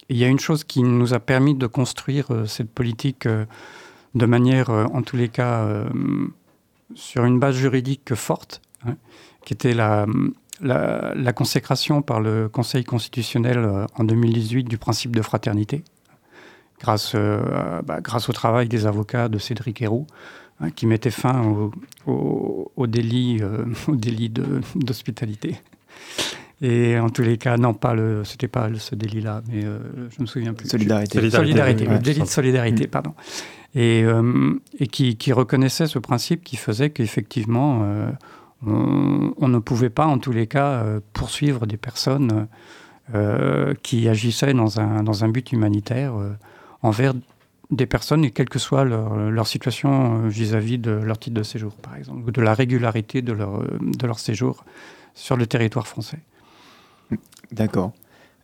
[0.09, 3.27] il y a une chose qui nous a permis de construire cette politique
[4.15, 5.67] de manière, en tous les cas,
[6.95, 8.95] sur une base juridique forte, hein,
[9.45, 10.05] qui était la,
[11.35, 15.83] consécration par le Conseil constitutionnel euh, en 2018 du principe de fraternité,
[16.79, 20.07] grâce, euh, bah, grâce au travail des avocats de Cédric Héroux,
[20.59, 21.69] hein, qui mettait fin
[22.05, 24.29] au, délit, euh, au délit
[24.75, 25.59] d'hospitalité.
[26.61, 30.25] Et en tous les cas, non, pas le, c'était pas ce délit-là, mais je me
[30.25, 30.67] souviens plus.
[30.67, 31.29] Solidarité.
[31.29, 33.13] Solidarité, le délit de solidarité, pardon.
[33.75, 34.03] Et,
[34.79, 37.85] et qui, qui, reconnaissait ce principe qui faisait qu'effectivement,
[38.65, 42.47] on, ne pouvait pas, en tous les cas, euh, poursuivre des personnes
[43.13, 46.31] euh, qui agissaient dans un, dans un but humanitaire euh,
[46.81, 47.13] envers
[47.69, 51.97] des personnes, et quelle que soit leur, situation vis-à-vis de leur titre de séjour, par
[51.97, 54.63] exemple, ou de la régularité de leur, de leur séjour
[55.13, 56.19] sur le territoire français.
[57.51, 57.93] D'accord.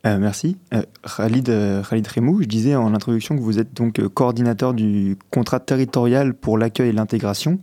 [0.04, 0.56] merci.
[1.16, 1.52] Khalid,
[1.88, 6.58] Khalid Remou, je disais en introduction que vous êtes donc coordinateur du contrat territorial pour
[6.58, 7.58] l'accueil et l'intégration.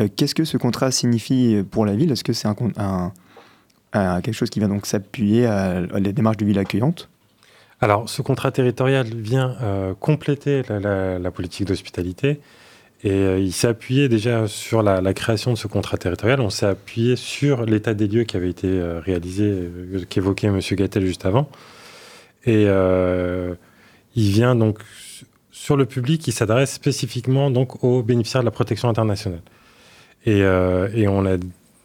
[0.00, 2.12] Euh, qu'est-ce que ce contrat signifie pour la ville?
[2.12, 2.48] Est-ce que c'est
[3.92, 7.08] quelque chose qui vient donc s'appuyer à, la démarche de ville accueillante?
[7.80, 12.40] Alors, ce contrat territorial vient euh, compléter la, politique d'hospitalité.
[13.04, 16.40] Et euh, il s'est appuyé déjà sur la, création de ce contrat territorial.
[16.40, 19.68] On s'est appuyé sur l'état des lieux qui avait été réalisé,
[20.08, 20.60] qu'évoquait M.
[20.60, 21.48] Gattel juste avant.
[22.44, 22.66] Et
[24.14, 24.78] il vient donc
[25.50, 29.42] sur le public qui s'adresse spécifiquement donc aux bénéficiaires de la protection internationale.
[30.26, 31.36] Euh, et, on a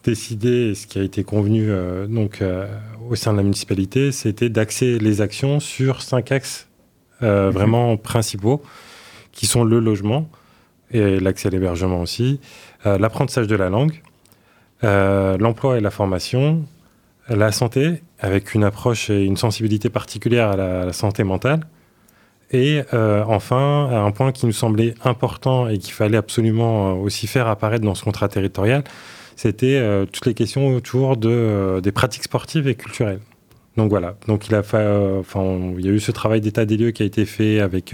[0.03, 2.67] décidé, ce qui a été convenu euh, donc, euh,
[3.09, 6.67] au sein de la municipalité, c'était d'axer les actions sur cinq axes
[7.21, 7.49] mhm.
[7.49, 8.61] vraiment principaux,
[9.31, 10.29] qui sont le logement
[10.91, 12.39] et l'accès à l'hébergement aussi,
[12.85, 14.01] l'apprentissage de la langue,
[14.83, 16.65] l'emploi et la formation,
[17.29, 21.61] la santé, avec une approche et une sensibilité particulière à la santé mentale,
[22.51, 27.27] et euh, enfin, un point qui nous semblait important et qu'il fallait absolument euh, aussi
[27.27, 28.83] faire apparaître dans ce contrat territorial,
[29.35, 33.19] c'était euh, toutes les questions autour de, des pratiques sportives et culturelles.
[33.75, 36.91] Donc voilà, donc il, a enfin, il y a eu ce travail d'état des lieux
[36.91, 37.93] qui a été fait avec,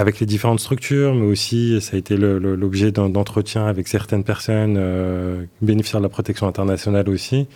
[0.00, 4.78] avec les différentes structures, mais aussi ça a été l'objet d'entretiens avec certaines personnes
[5.62, 7.46] bénéficiaires de la protection internationale aussi.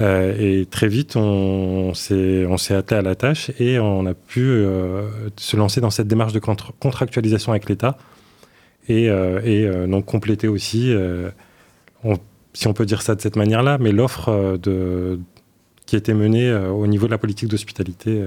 [0.00, 5.08] Euh, et très vite, on, s'est attelé à la tâche et on a pu euh,
[5.36, 7.98] se lancer dans cette démarche de contractualisation avec l'État
[8.88, 10.94] et, euh, donc compléter aussi,
[12.54, 14.58] si on peut dire ça de cette manière-là, mais l'offre
[15.86, 18.24] qui était menée au niveau de la politique d'hospitalité.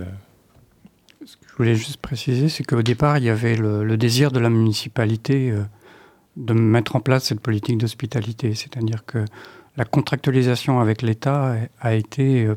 [1.51, 5.53] Je voulais juste préciser, c'est qu'au départ, il y avait le, désir de la municipalité
[6.37, 9.25] de mettre en place cette politique d'hospitalité, c'est-à-dire que
[9.77, 12.55] la contractualisation avec l'État a été euh,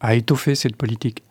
[0.00, 1.22] a étoffé cette politique.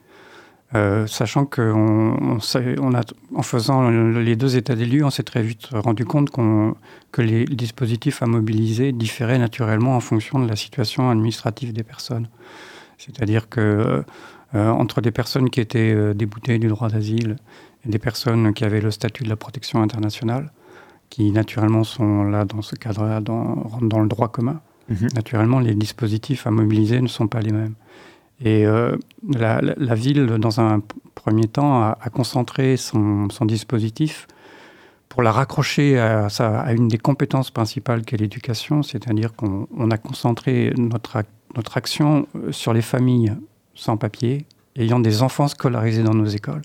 [0.75, 6.31] Euh, sachant qu'en en faisant les deux états des on s'est très vite rendu compte
[6.31, 12.27] que les dispositifs à mobiliser différaient naturellement en fonction de la situation administrative des personnes.
[12.97, 14.01] C'est-à-dire que euh,
[14.53, 17.37] entre des personnes qui étaient déboutées du droit d'asile
[17.85, 20.51] et des personnes qui avaient le statut de la protection internationale,
[21.09, 24.61] qui naturellement sont là dans ce cadre-là, dans, dans le droit commun.
[24.89, 25.09] Mhm.
[25.15, 27.75] Naturellement, les dispositifs à mobiliser ne sont pas les mêmes.
[28.43, 28.97] Et euh,
[29.31, 30.81] la, ville, dans un
[31.15, 34.27] premier temps, a, concentré son, son, dispositif
[35.07, 40.73] pour la raccrocher à, à une des compétences principales qu'est l'éducation, c'est-à-dire qu'on a concentré
[40.77, 41.23] notre,
[41.55, 43.33] notre action euh, sur les familles
[43.75, 46.61] sans papier, ayant des enfants scolarisés dans nos écoles.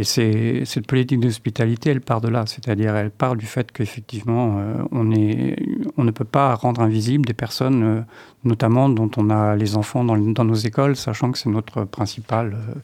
[0.00, 4.74] Et cette politique d'hospitalité, elle part de là, c'est-à-dire elle part du fait qu'effectivement, euh,
[4.92, 8.00] on, ne peut pas rendre invisible des personnes, euh,
[8.44, 12.74] notamment dont on a les enfants dans, nos écoles, sachant que c'est notre principale, euh,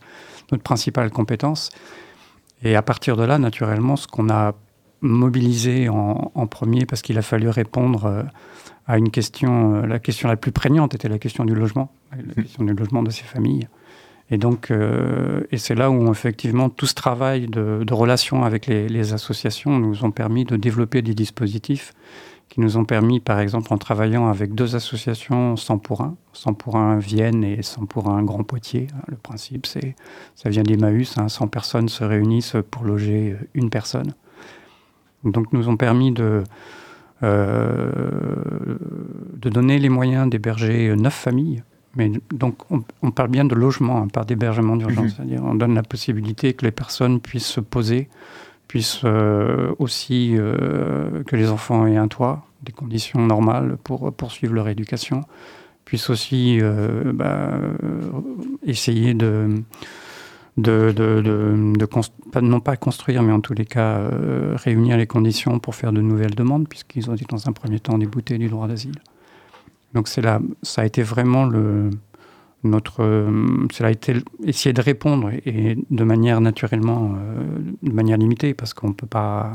[0.52, 1.70] notre principale compétence.
[2.62, 4.52] Et à partir de là, naturellement, ce qu'on a
[5.06, 8.26] mobilisé en, en premier, parce qu'il a fallu répondre
[8.86, 12.64] à une question, la question la plus prégnante était la question du logement, la question
[12.64, 13.68] du logement de ces familles.
[14.30, 18.66] Et donc, euh, et c'est là où effectivement tout ce travail de, de relation avec
[18.66, 21.92] les, les, associations nous ont permis de développer des dispositifs
[22.48, 26.54] qui nous ont permis, par exemple, en travaillant avec deux associations 100 pour 1, 100
[26.54, 28.88] pour 1 Vienne et 100 pour 1 Grand Poitiers.
[28.94, 29.94] Hein, le principe, c'est,
[30.34, 34.12] ça vient d'Emmaüs, hein, 100 personnes se réunissent pour loger une personne.
[35.26, 36.44] Donc, nous ont permis de,
[37.22, 37.90] euh,
[39.34, 41.62] de donner les moyens d'héberger neuf familles
[41.98, 45.04] mais donc, on, parle bien de logement, hein, par d'hébergement d'urgence.
[45.04, 45.10] Mhm.
[45.16, 48.10] C'est-à-dire, on donne la possibilité que les personnes puissent se poser
[48.68, 49.04] puisse
[49.78, 55.22] aussi que les enfants aient un toit, des conditions normales pour poursuivre leur éducation,
[55.84, 56.58] puisse aussi
[57.14, 57.52] bah,
[58.64, 59.62] essayer de
[60.56, 65.58] de, de, de, non pas construire, mais en tous les cas euh, réunir les conditions
[65.58, 68.66] pour faire de nouvelles demandes, puisqu'ils ont été dans un premier temps déboutés du droit
[68.66, 68.96] d'asile.
[69.94, 71.90] Donc c'est là, ça a été vraiment le,
[72.64, 77.44] notre, euh, cela a été essayer de répondre et, de manière naturellement, euh,
[77.82, 79.52] de manière limitée, parce qu'on ne peut pas,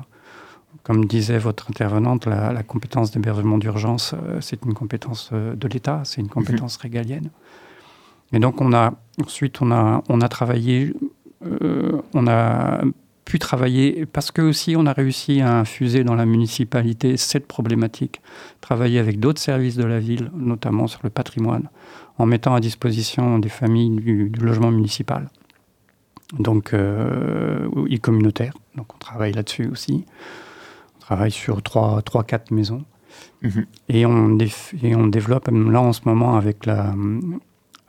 [0.84, 6.30] comme disait votre intervenante, la, compétence d'hébergement d'urgence, c'est une compétence de l'État, c'est une
[6.30, 6.84] compétence mhm.
[6.84, 7.30] régalienne.
[8.34, 10.94] Et donc on a ensuite on a on a travaillé,
[11.46, 12.82] euh, on a
[13.26, 18.22] pu travailler parce que aussi on a réussi à infuser dans la municipalité cette problématique,
[18.60, 21.70] travailler avec d'autres services de la ville, notamment sur le patrimoine,
[22.18, 25.30] en mettant à disposition des familles du, logement municipal,
[26.40, 28.54] donc euh, et communautaire.
[28.76, 30.06] Donc on travaille là-dessus aussi.
[30.98, 32.84] On travaille sur trois, trois quatre maisons.
[33.44, 33.66] Mhm.
[33.90, 34.38] Et, on
[34.84, 36.94] et on développe là en ce moment avec la,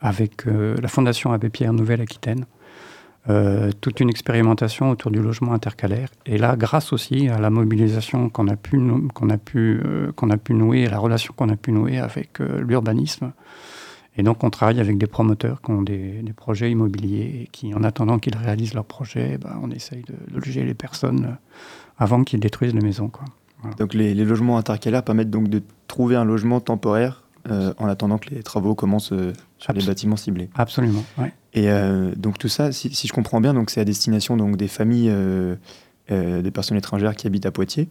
[0.03, 2.45] avec euh, la Fondation Abbé Pierre Nouvelle-Aquitaine,
[3.29, 6.09] euh, toute une expérimentation autour du logement intercalaire.
[6.25, 10.53] Et là, grâce aussi à la mobilisation qu'on a pu, a euh, qu'on a pu
[10.53, 13.31] nouer, la relation qu'on a pu nouer avec l'urbanisme.
[14.17, 17.83] Et donc, on travaille avec des promoteurs qui ont des, projets immobiliers et qui, en
[17.83, 21.37] attendant qu'ils réalisent leurs projets, ben, on essaye de, loger les personnes
[21.97, 23.09] avant qu'ils détruisent les maisons.
[23.79, 28.17] Donc, les, les, logements intercalaires permettent donc de trouver un logement temporaire euh, en attendant
[28.19, 30.49] que les travaux commencent euh, sur les bâtiments ciblés.
[30.55, 31.03] Absolument.
[31.53, 34.69] Et euh, donc tout ça, si, je comprends bien, donc c'est à destination donc des
[34.69, 35.13] familles,
[36.09, 37.89] des personnes étrangères qui habitent à Poitiers.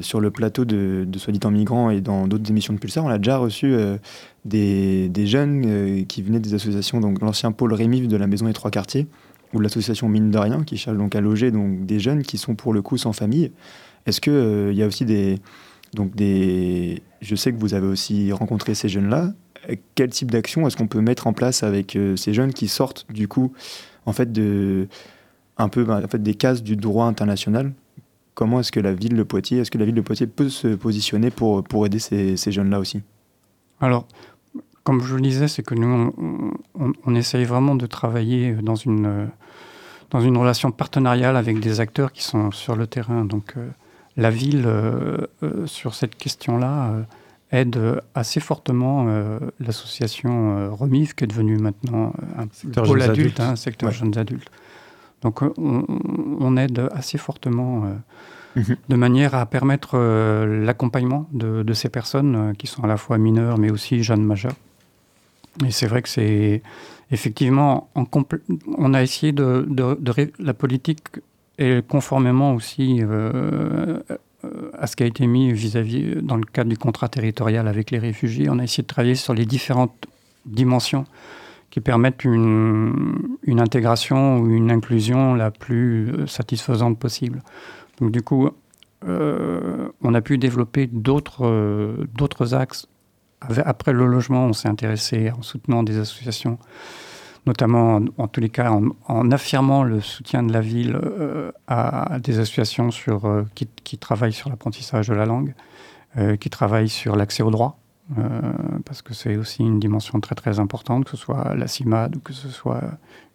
[0.00, 3.04] sur le plateau de, de Soit dit en migrant et dans d'autres émissions de Pulsar,
[3.04, 3.72] on a déjà reçu
[4.44, 8.52] des, des, jeunes qui venaient des associations, donc l'ancien pôle Rémif de la Maison des
[8.52, 9.06] Trois Quartiers
[9.52, 12.56] ou l'association Mine de Rien qui cherche donc à loger donc des jeunes qui sont
[12.56, 13.52] pour le coup sans famille.
[14.06, 15.38] Est-ce qu'il il y a aussi des
[15.94, 19.32] donc je sais que vous avez aussi rencontré ces jeunes-là.
[19.94, 23.06] Quel type d'action est-ce qu'on peut mettre en place avec euh, ces jeunes qui sortent
[23.10, 23.52] du coup
[24.04, 24.88] en fait de
[25.56, 27.72] un peu en fait des cases du droit international?
[28.34, 30.68] Comment est-ce que la ville de Poitiers, est-ce que la ville de Poitiers peut se
[30.68, 33.00] positionner pour, pour aider ces, jeunes-là aussi?
[33.80, 34.08] Alors,
[34.82, 36.12] comme je le disais, c'est que nous,
[36.74, 39.28] on, on, essaye vraiment de travailler dans une,
[40.10, 43.24] dans une relation partenariale avec des acteurs qui sont sur le terrain.
[43.24, 43.68] Donc, euh,
[44.16, 47.02] la ville, euh, euh, sur cette question-là, euh,
[47.50, 49.06] aide assez fortement
[49.60, 52.48] l'association Remif, qui est devenue maintenant un
[52.82, 54.50] pôle adulte, un hein, secteur jeunes adultes.
[55.22, 57.84] Donc on, aide assez fortement
[58.56, 58.76] mhm.
[58.88, 59.96] de manière à permettre
[60.46, 64.56] l'accompagnement de, ces personnes qui sont à la fois mineures mais aussi jeunes majeurs.
[65.64, 66.60] Et c'est vrai que c'est
[67.12, 68.04] effectivement, en
[68.76, 71.20] on a essayé de, de, la politique
[71.58, 74.00] et conformément aussi euh,
[74.44, 77.90] euh, à ce qui a été mis vis-à-vis dans le cadre du contrat territorial avec
[77.90, 80.06] les réfugiés, on a essayé de travailler sur les différentes
[80.46, 81.04] dimensions
[81.70, 87.42] qui permettent une, une intégration ou une inclusion la plus euh, satisfaisante possible.
[88.00, 88.48] Donc du coup,
[89.06, 92.88] on a pu développer d'autres d'autres axes.
[93.42, 96.58] Après le logement, on s'est intéressé en soutenant des associations
[97.46, 98.72] notamment en, tous les cas
[99.06, 104.32] en, affirmant le soutien de la ville euh, à, des associations sur, euh, qui, travaillent
[104.32, 105.54] sur l'apprentissage de la langue,
[106.16, 107.78] euh, qui travaillent sur l'accès au droit,
[108.84, 112.20] parce que c'est aussi une dimension très très importante, que ce soit la CIMAD ou
[112.20, 112.82] que ce soit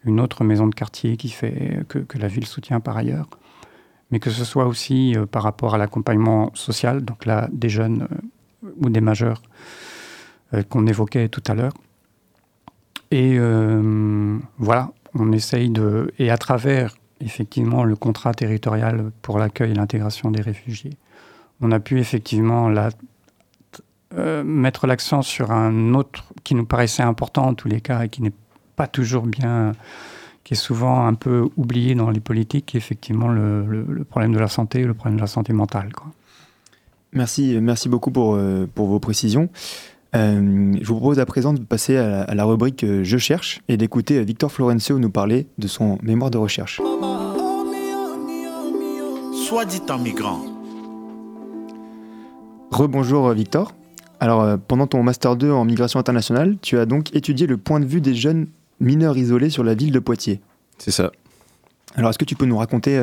[0.04, 3.28] une autre maison de quartier qui fait, que, que la ville soutient par ailleurs,
[4.12, 8.06] mais que ce soit aussi par rapport à l'accompagnement social, donc là des jeunes
[8.76, 9.42] ou des majeurs
[10.68, 11.72] qu'on évoquait tout à l'heure.
[13.10, 16.12] Et euh, voilà, on essaye de.
[16.18, 20.96] Et à travers, effectivement, le contrat territorial pour l'accueil et l'intégration des réfugiés,
[21.60, 22.90] on a pu effectivement la,
[24.18, 28.08] euh, mettre l'accent sur un autre qui nous paraissait important en tous les cas et
[28.08, 28.32] qui n'est
[28.74, 29.72] pas toujours bien,
[30.42, 34.40] qui est souvent un peu oublié dans les politiques, qui est effectivement le, problème de
[34.40, 35.92] la santé, le problème de la santé mentale.
[37.12, 39.48] Merci, merci beaucoup pour, euh, pour vos précisions.
[40.16, 43.76] Euh, je vous propose à présent de passer à la, rubrique euh, Je cherche et
[43.76, 46.80] d'écouter Victor Florencio nous parler de son mémoire de recherche.
[49.46, 50.40] Soit dit en migrant.
[52.72, 53.72] Rebonjour euh, Victor.
[54.18, 57.86] Alors pendant ton Master 2 en migration internationale, tu as donc étudié le point de
[57.86, 58.48] vue des jeunes
[58.78, 60.40] mineurs isolés sur la ville de Poitiers.
[60.76, 61.10] C'est ça.
[61.94, 63.00] Alors est-ce que tu peux nous raconter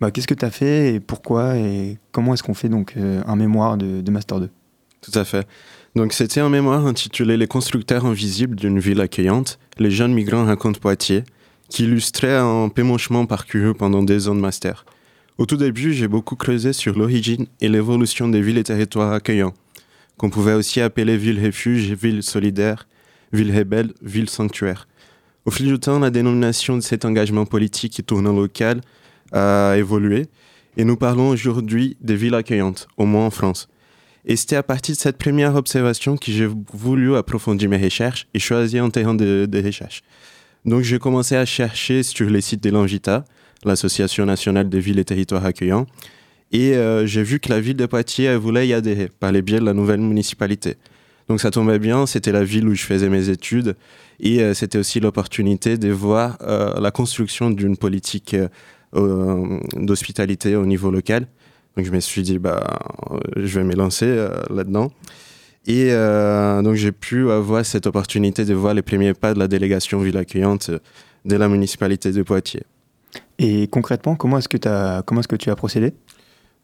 [0.00, 3.36] bah, qu'est-ce que tu as fait et pourquoi et comment est-ce qu'on fait donc un
[3.36, 4.48] mémoire de, de Master 2
[5.02, 5.46] Tout à fait.
[5.94, 10.80] Donc c'était un mémoire intitulé Les constructeurs invisibles d'une ville accueillante, les jeunes migrants racontent
[10.80, 11.22] Poitiers,
[11.68, 14.84] qui illustrait un pémochement parcouru pendant des ans de master.
[15.38, 19.54] Au tout début, j'ai beaucoup creusé sur l'origine et l'évolution des villes et territoires accueillants,
[20.16, 22.88] qu'on pouvait aussi appeler villes refuges, villes solidaires,
[23.32, 24.88] villes rebelles, villes sanctuaires.
[25.44, 28.80] Au fil du temps, la dénomination de cet engagement politique et tournant local
[29.32, 30.26] a évolué
[30.76, 33.68] et nous parlons aujourd'hui des villes accueillantes, au moins en France.
[34.26, 38.38] Et c'était à partir de cette première observation que j'ai voulu approfondir mes recherches et
[38.38, 40.02] choisir un terrain de, recherche.
[40.64, 43.24] Donc j'ai commencé à chercher sur les sites de l'Anvita,
[43.64, 45.86] l'Association nationale des villes et territoires accueillants,
[46.52, 49.60] et euh, j'ai vu que la ville de Poitiers voulait y adhérer par les biais
[49.60, 50.76] de la nouvelle municipalité.
[51.28, 53.76] Donc ça tombait bien, c'était la ville où je faisais mes études,
[54.20, 58.36] et euh, c'était aussi l'opportunité de voir euh, la construction d'une politique
[59.74, 61.26] d'hospitalité au niveau local.
[61.76, 62.62] Donc je me suis dit, bah,
[63.36, 64.06] je vais me lancer
[64.50, 64.92] là-dedans.
[65.66, 69.98] Et donc j'ai pu avoir cette opportunité de voir les premiers pas de la délégation
[70.00, 70.70] ville accueillante
[71.24, 72.64] de la municipalité de Poitiers.
[73.38, 75.92] Et concrètement, comment est-ce que, as, comment est-ce que tu as procédé?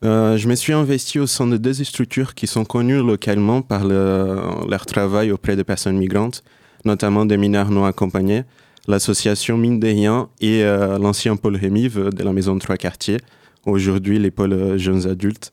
[0.04, 3.84] Euh, je me suis investi au sein de deux structures qui sont connues localement par
[3.84, 6.42] le, leur travail auprès des personnes migrantes,
[6.84, 8.44] notamment des mineurs non accompagnés,
[8.88, 13.18] l'association Mine des Riens et euh, l'ancien pôle Rémive de la maison de trois quartiers,
[13.66, 15.52] aujourd'hui les pôles jeunes adultes.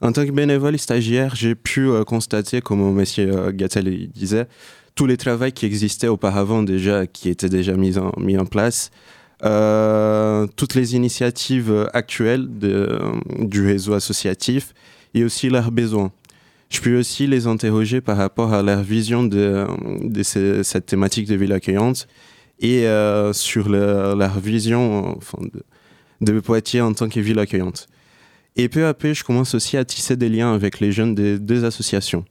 [0.00, 3.50] En tant que bénévole et stagiaire, j'ai pu euh, constater, comme M.
[3.52, 4.46] Gattel disait,
[4.94, 8.90] tous les travaux qui existaient auparavant déjà, qui étaient déjà mis en, place,
[9.44, 14.74] euh, toutes les initiatives actuelles du réseau associatif
[15.14, 16.12] et aussi leurs besoins.
[16.70, 19.66] Je peux aussi les interroger par rapport à leur vision de,
[20.22, 22.08] cette thématique de ville accueillante
[22.60, 25.18] et euh, sur leur vision
[26.24, 27.86] de, Poitiers en tant que ville accueillante.
[28.56, 31.38] Et peu à peu, je commence aussi à tisser des liens avec les jeunes des
[31.38, 32.24] deux associations.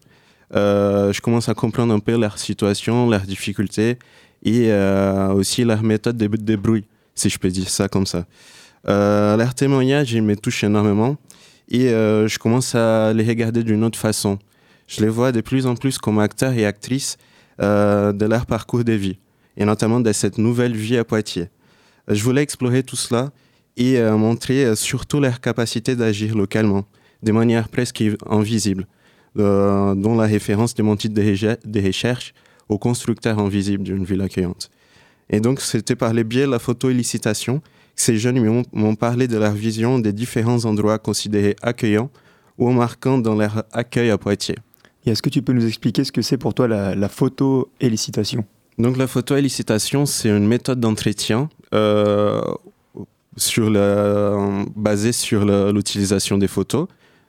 [0.56, 3.98] Euh, je commence à comprendre un peu leur situation, leurs difficultés
[4.44, 6.86] et euh, aussi leur méthode de débrouille
[7.16, 8.26] si je peux dire ça comme ça.
[8.88, 11.18] Euh, leurs témoignages, ils me touchent énormément
[11.70, 14.38] et je commence à les regarder d'une autre façon.
[14.88, 17.18] Je les vois de plus en plus comme acteurs et actrices
[17.60, 19.18] de leur parcours de vie
[19.58, 21.50] et notamment de cette nouvelle vie à Poitiers.
[22.08, 23.32] Je voulais explorer tout cela
[23.78, 26.86] et euh, montrer euh, surtout leur capacité d'agir localement,
[27.24, 28.88] de manière presque invisible,
[29.39, 32.34] euh, dont la référence de mon titre de, recherche
[32.69, 34.69] au constructeur invisible d'une ville accueillante.
[35.30, 39.38] Et donc, c'était par les biais de la photo-élicitation que ces jeunes m'ont parlé de
[39.38, 42.09] leur vision des différents endroits considérés accueillants
[42.57, 44.57] ou marquants dans leur accueil à Poitiers.
[45.05, 48.45] Et est-ce que tu peux nous expliquer ce que c'est pour toi la, la photo-élicitation
[48.78, 52.41] Donc, la photo-élicitation, c'est une méthode d'entretien euh,
[54.75, 56.88] basée sur l'utilisation des photos.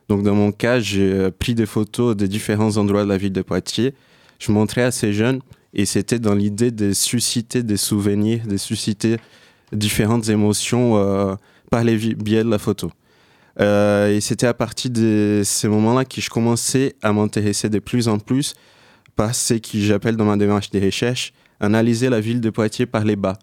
[0.09, 3.43] Donc, dans mon cas, j'ai pris des photos des différents endroits de la ville de
[3.43, 3.95] Poitiers.
[4.39, 5.41] Je montrais à ces jeunes
[5.73, 9.17] et c'était dans l'idée de susciter des souvenirs, de susciter
[9.73, 11.35] différentes émotions euh,
[11.71, 12.91] par les biais de la photo.
[13.61, 18.09] Euh, et c'était à partir de ces moments-là que je commençais à m'intéresser de plus
[18.09, 18.55] en plus
[19.17, 23.05] par ce que j'appelle dans ma démarche de recherche, analyser la ville de Poitiers par
[23.05, 23.39] les bas.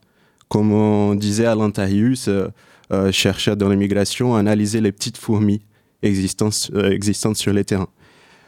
[0.52, 2.50] Comme on disait Alain Tarius, euh,
[2.92, 5.62] euh, chercheur dans l'immigration, analyser les petites fourmis
[6.04, 7.88] existantes, euh, sur les terrains.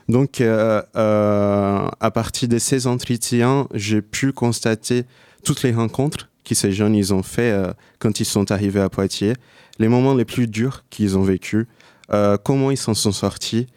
[0.10, 5.06] Donc, euh, à partir de ces entretiens, j'ai pu constater
[5.46, 7.56] toutes les rencontres que ces jeunes ils ont fait
[8.00, 9.36] quand ils sont arrivés à Poitiers,
[9.80, 11.68] les moments les plus durs qu'ils ont vécu,
[12.12, 13.68] euh, comment ils s'en sont sortis,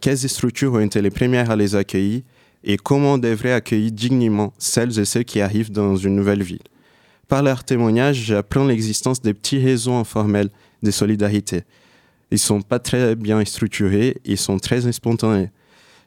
[0.00, 2.22] quelles structures ont été les premières à les accueillir
[2.64, 6.62] et comment on devrait accueillir dignement celles et ceux qui arrivent dans une nouvelle ville.
[7.30, 10.50] Par leurs témoignages, j'apprends l'existence des petits réseaux informels
[10.82, 11.62] de solidarité,
[12.32, 15.50] ils sont pas très bien structurés, ils sont très spontanés.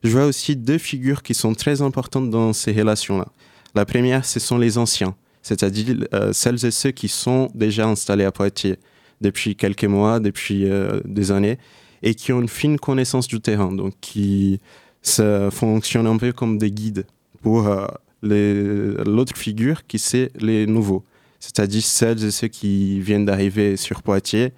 [0.03, 3.29] Je vois aussi deux figures qui sont très importantes dans ces relations-là.
[3.73, 8.25] La première, ce sont les anciens, c'est-à-dire euh, celles et ceux qui sont déjà installés
[8.25, 8.75] à Poitiers
[9.21, 11.57] depuis quelques mois, depuis euh, des années,
[12.01, 14.59] et qui ont une fine connaissance du terrain, donc qui
[15.01, 17.05] ça fonctionnent un peu comme des guides
[17.41, 17.87] pour euh,
[18.21, 21.05] l'autre figure qui c'est les nouveaux,
[21.43, 24.53] c'est-à-dire celles et ceux qui viennent d'arriver sur Poitiers,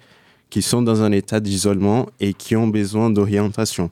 [0.50, 3.90] qui sont dans un état d'isolement et qui ont besoin d'orientation.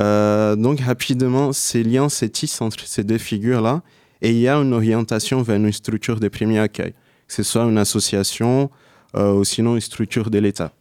[0.00, 3.82] Euh, donc rapidement, ces liens se tissent entre ces deux figures-là
[4.20, 6.90] et il y a une orientation vers une structure de premier accueil,
[7.28, 8.68] que ce soit une association
[9.14, 10.72] euh, ou sinon une structure de l'État.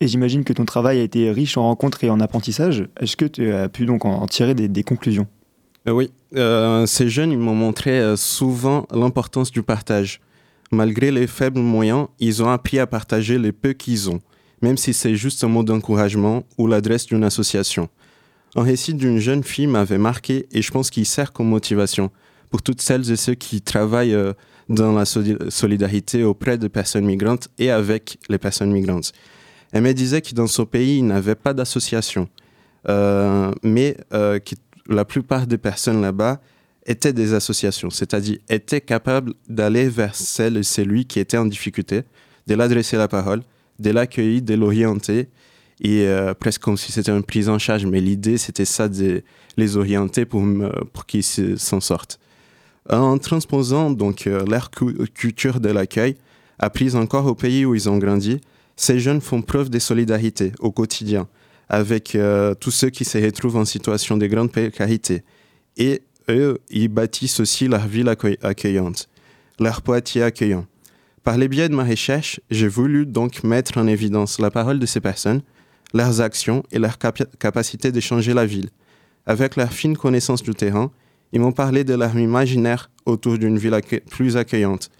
[0.00, 2.88] Et j'imagine que ton travail a été riche en rencontres et en apprentissage.
[2.98, 5.26] Est-ce que tu as pu donc en tirer des, conclusions?
[5.86, 10.20] Oui, euh, ces jeunes m'ont montré euh, souvent l'importance du partage.
[10.70, 14.20] Malgré les faibles moyens, ils ont appris à partager les peu qu'ils ont,
[14.60, 17.88] même si c'est juste un mot d'encouragement ou l'adresse d'une association.
[18.54, 22.10] Un récit d'une jeune fille m'avait marqué et je pense qu'il sert comme motivation,
[22.50, 24.32] pour toutes celles et ceux qui travaillent euh,
[24.68, 29.12] dans la solidarité auprès des personnes migrantes et avec les personnes migrantes.
[29.72, 32.28] Elle me disait que dans son pays, il n'avait pas d'association,
[32.88, 34.38] euh, mais euh,
[34.88, 36.40] la plupart des personnes là-bas
[36.86, 42.02] étaient des associations, c'est-à-dire étaient capables d'aller vers celle et celui qui était en difficulté,
[42.46, 43.42] de l'adresser la parole,
[43.78, 45.28] de l'accueillir, de l'orienter,
[45.80, 47.86] et euh, presque comme si c'était une prise en charge.
[47.86, 49.22] Mais l'idée, c'était ça, de
[49.56, 50.42] les orienter pour,
[51.06, 52.18] qu'ils s'en sortent.
[52.90, 56.16] En transposant donc euh, leur culture de l'accueil,
[56.58, 58.40] apprise encore au pays où ils ont grandi,
[58.76, 61.28] ces jeunes font preuve de solidarité au quotidien
[61.68, 65.22] avec euh, tous ceux qui se retrouvent en situation de grande précarité.
[65.76, 69.08] Et eux, ils bâtissent aussi leur ville accueillante,
[69.58, 70.66] leur poitiers accueillant.
[71.24, 74.86] Par les biais de ma recherche, j'ai voulu donc mettre en évidence la parole de
[74.86, 75.42] ces personnes,
[75.92, 76.96] leurs actions et leur
[77.38, 78.70] capacité de changer la ville.
[79.26, 80.90] Avec leur fine connaissance du terrain,
[81.32, 83.78] ils m'ont parlé de leur imaginaire autour d'une ville
[84.10, 84.90] plus accueillante,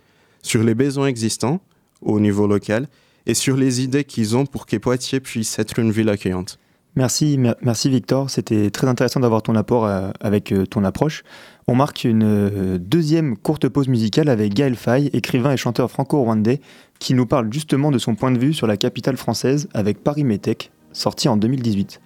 [0.43, 1.61] sur les besoins existants
[2.03, 2.89] au niveau local
[3.29, 6.59] et sur les idées qu'ils ont pour que Poitiers puisse être une ville accueillante.
[6.97, 8.29] Merci, merci Victor.
[8.29, 11.23] C'était très intéressant d'avoir ton apport euh, avec euh, ton approche.
[11.69, 16.61] On marque une euh, deuxième courte pause musicale avec Gaël Faye, écrivain et chanteur franco-rwandais,
[16.99, 20.25] qui nous parle justement de son point de vue sur la capitale française avec Paris
[20.25, 22.01] Métèque, sorti en 2018.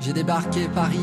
[0.00, 1.00] J'ai débarqué Paris,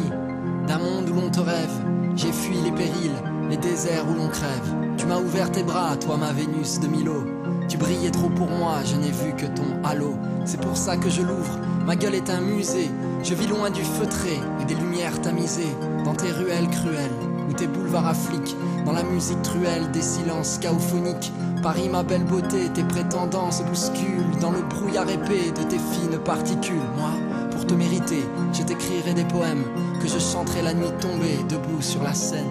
[0.68, 1.72] d'un monde où l'on te rêve.
[2.16, 4.74] J'ai fui les périls, les déserts où l'on crève.
[4.97, 7.24] Tu m'as ouvert tes bras, toi ma Vénus de Milo.
[7.68, 10.16] Tu brillais trop pour moi, je n'ai vu que ton halo.
[10.45, 12.89] C'est pour ça que je l'ouvre, ma gueule est un musée.
[13.24, 15.76] Je vis loin du feutré et des lumières tamisées.
[16.03, 17.11] Dans tes ruelles cruelles,
[17.49, 18.55] ou tes boulevards affliquent.
[18.86, 21.34] Dans la musique truelle des silences chaophoniques.
[21.63, 24.39] Paris, ma belle beauté, tes prétendants se bousculent.
[24.39, 26.76] Dans le brouillard épais de tes fines particules.
[26.97, 27.09] Moi,
[27.56, 29.64] pour te mériter, je t'écrirai des poèmes
[30.01, 32.43] que je chanterai la nuit tombée, debout sur la scène.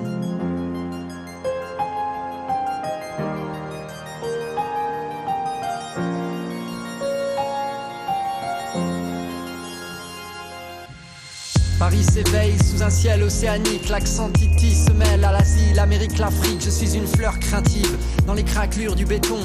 [11.78, 16.62] Paris s'éveille sous un ciel océanique, l'accent Titi se mêle à l'Asie, l'Amérique, l'Afrique.
[16.64, 19.40] Je suis une fleur craintive dans les craquelures du béton.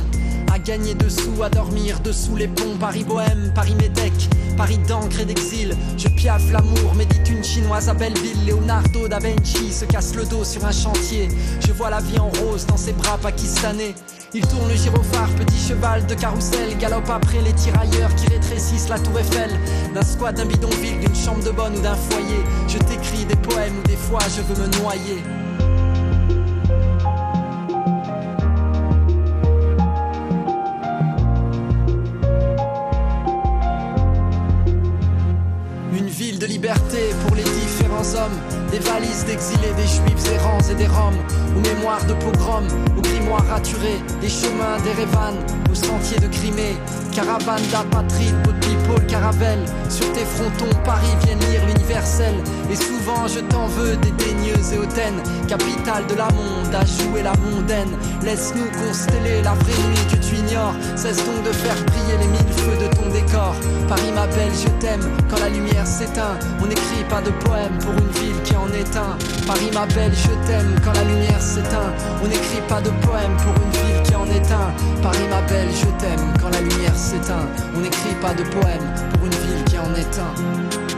[0.69, 2.77] Gagner dessous, à dormir dessous les ponts.
[2.79, 5.75] Paris bohème, Paris métèque, Paris d'encre et d'exil.
[5.97, 8.45] Je piaffe l'amour, médite une chinoise à Belleville.
[8.45, 11.27] Leonardo da Vinci se casse le dos sur un chantier.
[11.65, 13.95] Je vois la vie en rose dans ses bras pakistanais.
[14.35, 18.99] Il tourne le gyrophare, petit cheval de carrousel, galope après les tirailleurs qui rétrécissent la
[18.99, 19.49] tour Eiffel.
[19.95, 22.43] D'un squat, d'un bidonville, d'une chambre de bonne ou d'un foyer.
[22.67, 25.23] Je t'écris des poèmes où des fois je veux me noyer.
[38.71, 41.17] Des valises d'exilés, des juifs errants et des roms.
[41.63, 43.99] Mémoires de pogroms, aux grimoires raturés.
[44.21, 45.39] Des chemins, des révanes,
[45.69, 46.77] aux sentiers de Crimée.
[47.13, 49.65] Caravane d'apatrides, pot de people, caravelle.
[49.89, 52.35] Sur tes frontons, Paris viennent lire l'universel.
[52.71, 55.21] Et souvent je t'en veux, des daigneuses et hautaines.
[55.47, 57.91] Capitale de la monde, à jouer la mondaine.
[58.23, 60.75] Laisse-nous consteller la vraie nuit que tu ignores.
[60.95, 63.55] Cesse donc de faire briller les mille feux de ton décor.
[63.87, 66.37] Paris m'appelle, je t'aime quand la lumière s'éteint.
[66.61, 69.17] On n'écrit pas de poème pour une ville qui en est un.
[69.47, 71.48] Paris m'appelle, je t'aime quand la lumière s'éteint.
[72.21, 75.01] On n'écrit pas de poème pour une ville qui en est un.
[75.01, 77.47] Paris m'appelle, je t'aime quand la lumière s'éteint.
[77.75, 80.88] On n'écrit pas de poème pour une ville qui en est un.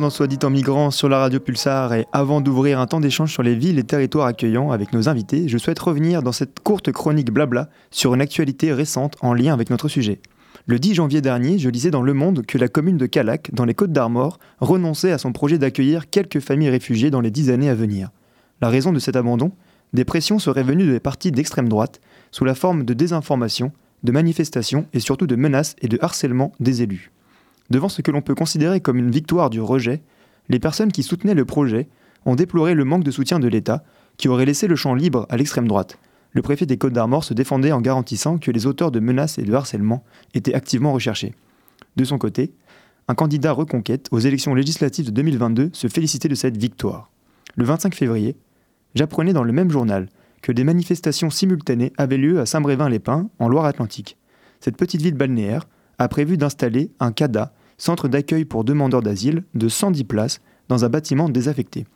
[0.00, 3.32] Dans Soit dit en migrant sur la radio Pulsar et avant d'ouvrir un temps d'échange
[3.32, 6.92] sur les villes et territoires accueillants avec nos invités, je souhaite revenir dans cette courte
[6.92, 10.20] chronique blabla sur une actualité récente en lien avec notre sujet.
[10.66, 13.64] Le 10 janvier dernier, je lisais dans Le Monde que la commune de Calac, dans
[13.64, 17.70] les Côtes d'Armor, renonçait à son projet d'accueillir quelques familles réfugiées dans les dix années
[17.70, 18.10] à venir.
[18.60, 19.52] La raison de cet abandon?
[19.94, 23.72] Des pressions seraient venues des partis d'extrême droite, sous la forme de désinformation,
[24.04, 27.10] de manifestations et surtout de menaces et de harcèlement des élus.
[27.70, 30.02] Devant ce que l'on peut considérer comme une victoire du rejet,
[30.48, 31.88] les personnes qui soutenaient le projet
[32.24, 33.84] ont déploré le manque de soutien de l'État,
[34.16, 35.98] qui aurait laissé le champ libre à l'extrême droite.
[36.32, 39.44] Le préfet des Côtes d'Armor se défendait en garantissant que les auteurs de menaces et
[39.44, 40.04] de harcèlement
[40.34, 41.34] étaient activement recherchés.
[41.96, 42.52] De son côté,
[43.06, 47.10] un candidat reconquête aux élections législatives de 2022 se félicitait de cette victoire.
[47.56, 48.36] Le 25 février,
[48.94, 50.08] j'apprenais dans le même journal
[50.42, 54.16] que des manifestations simultanées avaient lieu à Saint-Brévin-les-Pins, en Loire-Atlantique.
[54.60, 55.66] Cette petite ville balnéaire
[55.98, 60.88] a prévu d'installer un CADA, centre d'accueil pour demandeurs d'asile, de 110 places dans un
[60.88, 61.86] bâtiment désaffecté.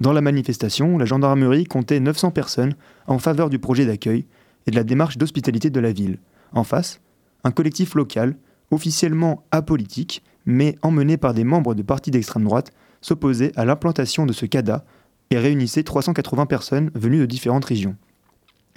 [0.00, 2.74] Dans la manifestation, la gendarmerie comptait 900 personnes
[3.06, 4.26] en faveur du projet d'accueil
[4.66, 6.18] et de la démarche d'hospitalité de la ville.
[6.52, 7.00] En face,
[7.44, 8.36] un collectif local,
[8.70, 14.32] officiellement apolitique, mais emmené par des membres de partis d'extrême droite, s'opposait à l'implantation de
[14.32, 14.84] ce CADA
[15.30, 17.96] et réunissait 380 personnes venues de différentes régions.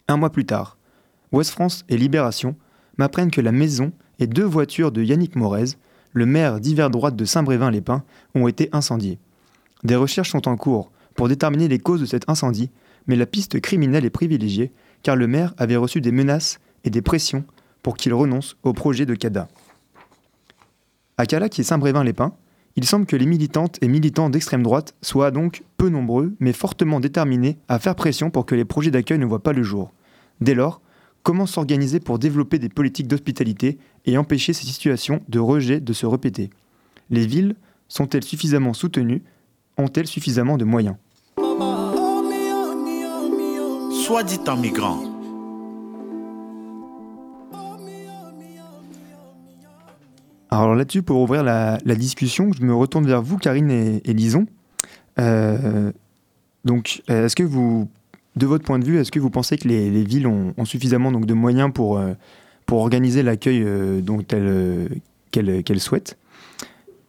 [0.07, 0.77] Un mois plus tard,
[1.31, 2.55] Ouest France et Libération
[2.97, 5.75] m'apprennent que la maison et deux voitures de Yannick Morez,
[6.14, 8.03] le maire d'hiver droite de Saint-Brévin-les-Pins,
[8.36, 9.20] ont été incendiées.
[9.84, 12.70] Des recherches sont en cours pour déterminer les causes de cet incendie,
[13.07, 14.72] mais la piste criminelle est privilégiée
[15.03, 17.45] car le maire avait reçu des menaces et des pressions
[17.84, 19.47] pour qu'il renonce au projet de CADA.
[21.18, 22.34] À Calac et Saint-Brévin-les-Pins,
[22.76, 26.99] il semble que les militantes et militants d'extrême droite soient donc peu nombreux, mais fortement
[26.99, 29.91] déterminés à faire pression pour que les projets d'accueil ne voient pas le jour.
[30.39, 30.82] Dès lors,
[31.24, 36.05] comment s'organiser pour développer des politiques d'hospitalité et empêcher ces situations de rejet de se
[36.05, 36.49] répéter
[37.09, 37.55] Les villes
[37.88, 39.24] sont-elles suffisamment soutenues?
[39.78, 40.95] Ont-elles suffisamment de moyens?
[44.05, 45.03] Soit dit en migrant.
[50.51, 54.47] Alors là-dessus, pour ouvrir la, discussion, je me retourne vers vous, Karine et, Lison.
[55.20, 55.91] Euh,
[56.65, 57.88] donc, est-ce que vous,
[58.39, 61.33] de votre point de vue, est-ce que vous pensez que les, villes ont, suffisamment de
[61.33, 62.13] moyens pour, euh,
[62.71, 64.87] organiser l'accueil euh,
[65.31, 66.17] qu'elles souhaitent?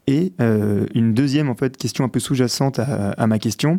[0.07, 3.79] Et une deuxième en fait, question un peu sous-jacente à, ma question,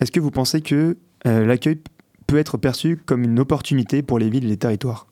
[0.00, 1.78] est-ce que vous pensez que l'accueil
[2.28, 5.08] peut être perçu comme une opportunité pour les villes et les territoires?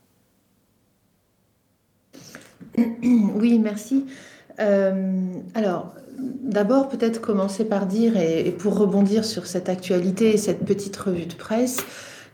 [2.78, 4.06] Oui, merci.
[4.60, 10.64] Euh, alors, d'abord, peut-être commencer par dire, et, pour rebondir sur cette actualité et cette
[10.64, 11.78] petite revue de presse,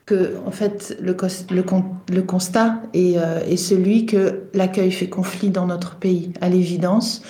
[0.06, 1.16] que, fait, le,
[1.50, 7.22] le, constat euh, est, celui que l'accueil fait conflit dans notre pays, à l'évidence.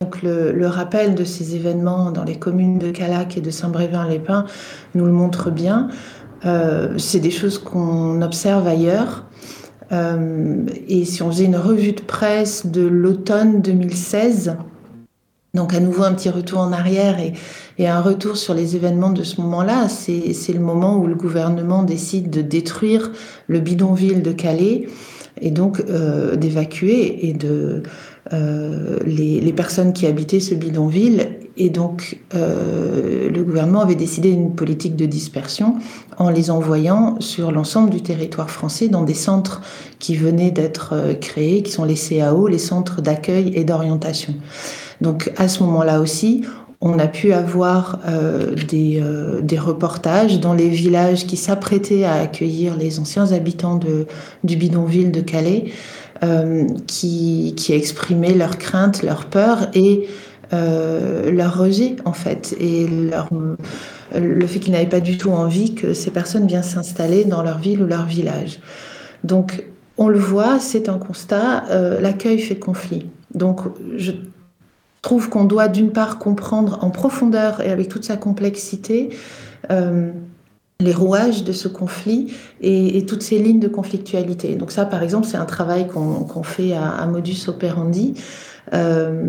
[0.00, 4.46] Donc, le, rappel de ces événements dans les communes de Calac et de Saint-Brévin-les-Pins
[4.94, 5.88] nous le montre bien.
[6.44, 9.25] Euh, c'est des choses qu'on observe ailleurs.
[9.92, 14.56] Euh, et si on faisait une revue de presse de l'automne 2016,
[15.54, 17.32] donc à nouveau un petit retour en arrière et,
[17.86, 22.30] un retour sur les événements de ce moment-là, c'est le moment où le gouvernement décide
[22.30, 23.10] de détruire
[23.48, 24.86] le bidonville de Calais
[25.40, 27.82] et donc euh, d'évacuer et de
[28.32, 31.25] euh, les, personnes qui habitaient ce bidonville.
[31.56, 35.76] Et donc, euh, le gouvernement avait décidé d'une politique de dispersion
[36.18, 39.62] en les envoyant sur l'ensemble du territoire français dans des centres
[39.98, 44.34] qui venaient d'être euh, créés, qui sont les CAO, les centres d'accueil et d'orientation.
[45.00, 46.42] Donc, à ce moment-là aussi,
[46.82, 48.00] on a pu avoir
[48.68, 49.02] des,
[49.42, 54.06] des, reportages dans les villages qui s'apprêtaient à accueillir les anciens habitants de,
[54.44, 55.72] du bidonville de Calais,
[56.22, 60.08] euh, qui, qui, exprimaient leurs craintes, leurs peurs et
[60.52, 65.94] euh, leur rejet en fait et le fait qu'ils n'avaient pas du tout envie que
[65.94, 68.60] ces personnes viennent s'installer dans leur ville ou leur village.
[69.24, 69.64] Donc
[69.98, 73.06] on le voit, c'est un constat, euh, l'accueil fait conflit.
[73.34, 73.60] Donc
[73.96, 74.12] je
[75.02, 79.10] trouve qu'on doit d'une part comprendre en profondeur et avec toute sa complexité
[80.80, 84.56] les rouages de ce conflit et, toutes ces lignes de conflictualité.
[84.56, 88.14] Donc ça, par exemple, c'est un travail qu'on fait à, Modus Operandi.
[88.74, 89.22] Euh,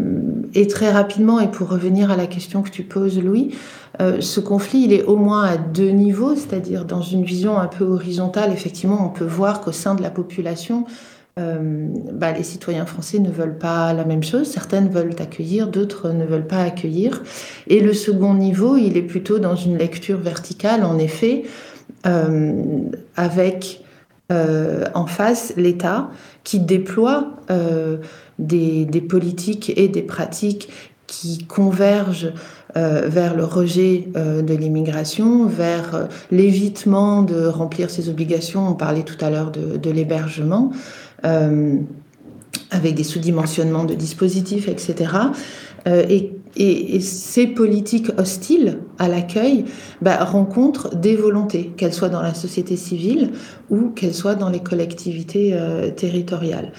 [0.53, 3.55] et très rapidement, et pour revenir à la question que tu poses, Louis,
[4.01, 7.67] euh, ce conflit, il est au moins à deux niveaux, c'est-à-dire dans une vision un
[7.67, 10.85] peu horizontale, effectivement, on peut voir qu'au sein de la population,
[11.39, 14.47] euh, bah, les citoyens français ne veulent pas la même chose.
[14.47, 17.21] Certaines veulent accueillir, d'autres ne veulent pas accueillir.
[17.67, 21.43] Et le second niveau, il est plutôt dans une lecture verticale, en effet,
[23.15, 23.83] avec
[24.29, 26.09] en face l'État
[26.43, 27.33] qui déploie
[28.39, 30.69] des, politiques et des pratiques
[31.07, 32.33] qui convergent
[32.75, 38.67] vers le rejet de l'immigration, vers l'évitement de remplir ses obligations.
[38.67, 40.71] On parlait tout à l'heure de, l'hébergement.
[41.25, 41.77] Euh,
[42.71, 45.11] avec des sous-dimensionnements de dispositifs, etc.
[45.87, 46.33] Euh, et,
[47.01, 49.65] ces politiques hostiles à l'accueil
[50.01, 53.29] bah, rencontrent des volontés, qu'elles soient dans la société civile
[53.69, 56.71] ou qu'elles soient dans les collectivités euh, territoriales.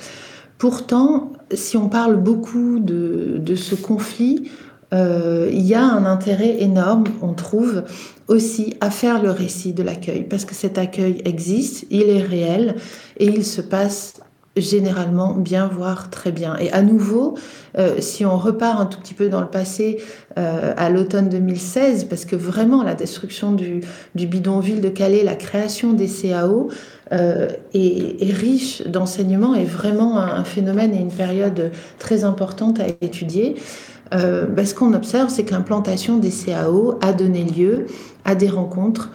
[0.58, 4.50] Pourtant, si on parle beaucoup de, ce conflit,
[4.92, 7.84] euh, il y a un intérêt énorme, on trouve,
[8.26, 12.74] aussi à faire le récit de l'accueil, parce que cet accueil existe, il est réel
[13.18, 14.14] et il se passe
[14.60, 16.56] généralement bien, voire très bien.
[16.58, 17.36] Et à nouveau,
[17.78, 20.02] euh, si on repart un tout petit peu dans le passé,
[20.38, 23.80] euh, à l'automne 2016, parce que vraiment la destruction du,
[24.14, 26.68] bidonville de Calais, la création des CAO
[27.12, 33.56] euh, est, riche d'enseignements et vraiment un, phénomène et une période très importante à étudier.
[34.10, 37.86] Ben, ce qu'on observe, c'est que l'implantation des CAO a donné lieu
[38.24, 39.10] à des rencontres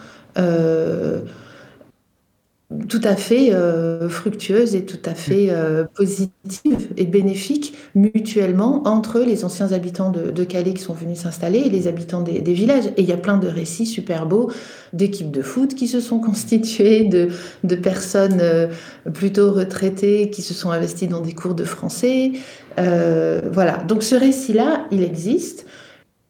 [2.88, 9.20] tout à fait euh, fructueuses et tout à fait euh, positives et bénéfiques mutuellement entre
[9.20, 12.88] les anciens habitants de, Calais qui sont venus s'installer et les habitants des, villages.
[12.98, 14.52] Et il y a plein de récits super beaux
[14.92, 18.68] d'équipes de foot qui se sont constituées, de, personnes euh,
[19.14, 22.32] plutôt retraitées qui se sont investies dans des cours de français.
[22.78, 25.66] Voilà, donc ce récit-là, il existe.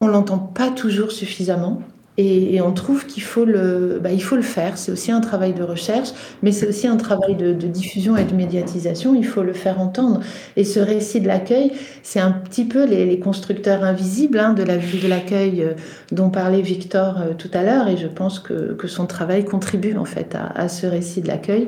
[0.02, 1.82] On l'entend pas toujours suffisamment.
[2.18, 4.78] Et, et, on trouve qu'il faut le, bah, il faut le faire.
[4.78, 6.10] C'est aussi un travail de recherche,
[6.44, 9.16] mais c'est aussi un travail de, de, diffusion et de médiatisation.
[9.16, 10.20] Il faut le faire entendre.
[10.56, 11.72] Et ce récit de l'accueil,
[12.04, 15.74] c'est un petit peu les, les constructeurs invisibles hein, de la vie de l'accueil euh,
[16.12, 17.88] dont parlait Victor euh, tout à l'heure.
[17.88, 21.28] Et je pense que, que, son travail contribue en fait à, à ce récit de
[21.28, 21.68] l'accueil.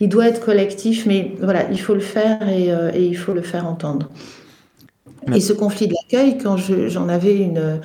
[0.00, 3.32] Il doit être collectif, mais voilà, il faut le faire et, euh, et il faut
[3.32, 4.10] le faire entendre.
[5.34, 7.80] Et ce conflit de l'accueil, quand j'en avais une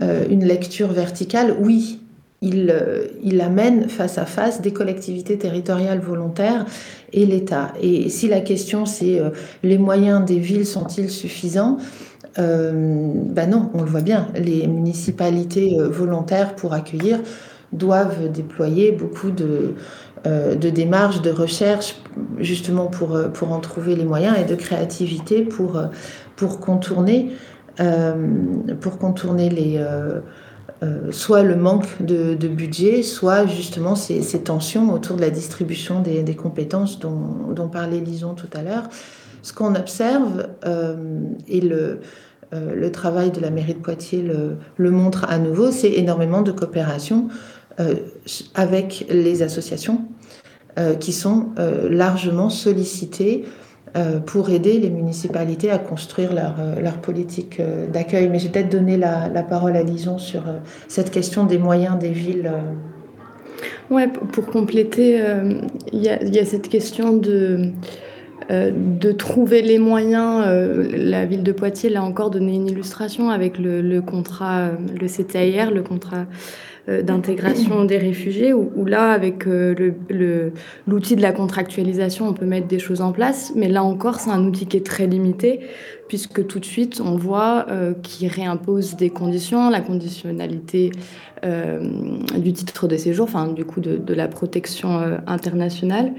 [0.00, 2.00] une lecture verticale, oui,
[2.44, 6.66] il, euh, il, amène face à face des collectivités territoriales volontaires
[7.12, 7.72] et l'État.
[7.80, 9.30] Et si la question c'est euh,
[9.62, 11.78] les moyens des villes sont-ils suffisants
[12.38, 14.26] euh, ben non, on le voit bien.
[14.34, 17.20] Les municipalités volontaires pour accueillir
[17.72, 19.74] doivent déployer beaucoup de,
[20.26, 21.96] euh, démarches, de recherche,
[22.38, 23.12] justement pour,
[23.52, 25.80] en trouver les moyens et de créativité pour,
[26.60, 27.53] contourner euh,
[28.80, 30.20] pour contourner les, euh,
[30.82, 36.36] euh, soit le manque de, budget, soit justement ces, tensions autour de la distribution des,
[36.36, 38.88] compétences dont, parlait Lison tout à l'heure.
[39.42, 40.48] Ce qu'on observe,
[41.48, 42.00] et le,
[42.92, 44.24] travail de la mairie de Poitiers
[44.76, 47.28] le, montre à nouveau, c'est énormément de coopération
[48.54, 50.02] avec les associations
[51.00, 51.48] qui sont
[51.90, 53.48] largement sollicitées euh,
[54.26, 58.28] pour aider les municipalités à construire leur, euh, leur politique euh, d'accueil.
[58.28, 60.42] Mais j'ai peut-être donné la, la, parole à Lison sur
[60.88, 62.52] cette question des moyens des villes.
[63.90, 65.22] Ouais, pour compléter,
[65.92, 67.70] il y, a cette question de,
[68.50, 70.44] de trouver les moyens.
[70.46, 74.70] la ville de Poitiers l'a encore donné une illustration avec le, le contrat,
[75.00, 76.24] le CTIR, le contrat euh,
[76.86, 79.92] d'intégration des réfugiés, où, là, avec euh,
[80.86, 84.30] l'outil de la contractualisation, on peut mettre des choses en place, mais là encore, c'est
[84.30, 85.60] un outil qui est très limité,
[86.08, 90.92] puisque tout de suite, on voit euh, qu'il réimpose des conditions, la conditionnalité
[91.44, 91.78] euh,
[92.38, 96.12] du titre de séjour, enfin, du coup, de, la protection euh, internationale.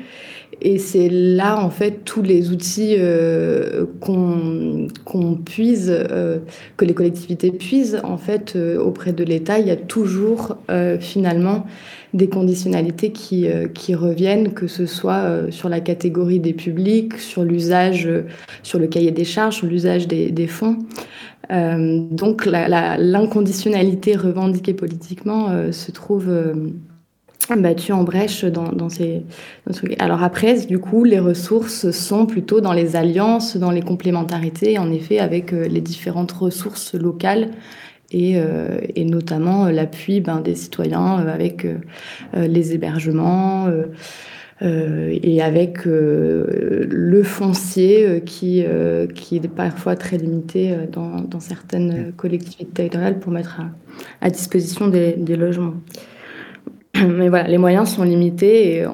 [0.61, 6.39] Et c'est là, en fait, tous les outils euh, qu'on qu puise, euh,
[6.77, 10.57] que les collectivités puisent, en fait, euh, auprès de l'État, il y a toujours,
[10.99, 11.65] finalement,
[12.13, 18.09] des conditionnalités qui, qui reviennent, que ce soit sur la catégorie des publics, sur l'usage,
[18.63, 20.77] sur le cahier des charges, sur l'usage des, des, fonds.
[21.49, 26.29] donc, l'inconditionnalité revendiquée politiquement se trouve
[27.55, 29.21] battu en brèche dans, dans ces,
[29.67, 29.85] dans ce...
[29.99, 34.91] Alors après, du coup, les ressources sont plutôt dans les alliances, dans les complémentarités, en
[34.91, 37.51] effet, avec euh, les différentes ressources locales
[38.11, 41.77] et, euh, et notamment euh, l'appui ben, des citoyens euh, avec euh,
[42.47, 43.85] les hébergements euh,
[44.61, 48.63] et avec le foncier qui,
[49.13, 54.87] qui est parfois très limité dans, dans certaines collectivités territoriales pour mettre à, à disposition
[54.87, 55.73] des, des logements.
[57.07, 58.85] mais voilà, les moyens sont limités et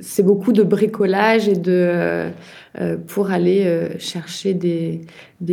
[0.00, 2.30] c'est beaucoup de bricolage euh,
[2.80, 5.00] euh, pour aller euh, chercher des,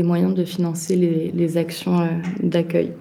[0.03, 2.09] moyens de financer les, actions
[2.41, 2.91] d'accueil.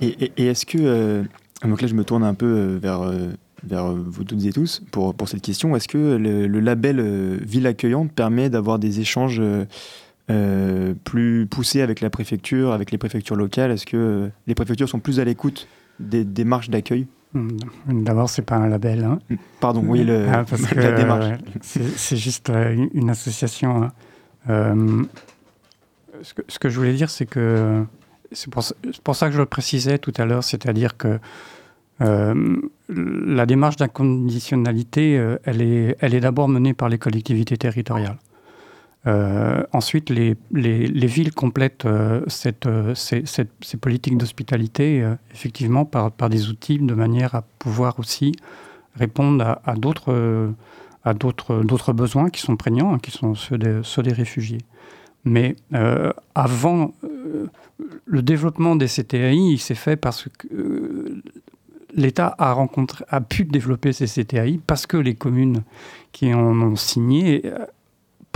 [0.00, 1.24] Et, est-ce que
[1.64, 5.74] donc là je me tourne un peu vers vous toutes et tous pour cette question,
[5.74, 7.00] est-ce que le, le, label
[7.42, 9.42] ville accueillante permet d'avoir des échanges
[11.04, 13.72] plus poussés avec la préfecture, avec les préfectures locales?
[13.72, 15.66] Est-ce que les préfectures sont plus à l'écoute
[15.98, 17.06] des démarches d'accueil?
[17.34, 19.04] D'abord, c'est pas un label.
[19.04, 19.18] Hein.
[19.60, 21.26] Pardon, oui, le, ah, parce que, la démarche.
[21.26, 23.82] Euh, c'est juste euh, une association.
[23.82, 23.92] Hein.
[24.48, 25.02] Euh,
[26.22, 27.84] ce, que, ce, que, je voulais dire, c'est que
[28.32, 28.64] c'est pour,
[29.04, 31.18] pour, ça que je le précisais tout à l'heure, c'est-à-dire que
[32.00, 32.56] euh,
[32.88, 35.14] la démarche d'inconditionnalité,
[35.44, 38.18] elle est, elle est d'abord menée par les collectivités territoriales.
[39.72, 41.86] Ensuite, les, les, villes complètent
[42.26, 48.32] cette, ces, ces, politiques d'hospitalité effectivement par, des outils de manière à pouvoir aussi
[48.96, 50.22] répondre à, d'autres
[51.92, 54.60] besoins qui sont prégnants, hein, qui sont ceux des, réfugiés.
[55.24, 57.46] Mais euh, avant, euh,
[58.04, 61.22] le développement des CTAI, il s'est fait parce que euh,
[61.94, 65.62] l'État a pu développer ces CTAI parce que les communes
[66.12, 67.42] qui en ont signé,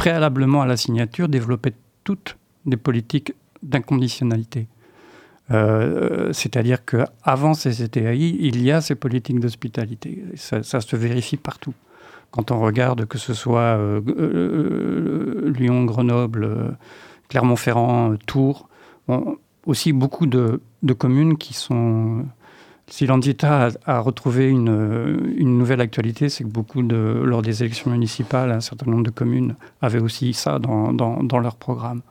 [0.02, 2.36] préalablement à la signature, développaient toutes
[2.66, 4.66] des politiques d'inconditionnalité.
[6.32, 10.24] C'est-à-dire qu'avant ces CTAI, il y a ces politiques d'hospitalité.
[10.34, 11.74] Ça, se vérifie partout
[12.32, 16.70] quand on regarde que ce soit euh, euh, Lyon, Grenoble, euh,
[17.28, 18.68] Clermont-Ferrand, Tours,
[19.66, 20.60] aussi beaucoup de,
[20.98, 22.24] communes qui sont...
[22.92, 28.60] Si l'Andita a, retrouvé une, nouvelle actualité, c'est que beaucoup lors des élections municipales, un
[28.60, 32.02] certain nombre de communes avaient aussi ça dans, leur programme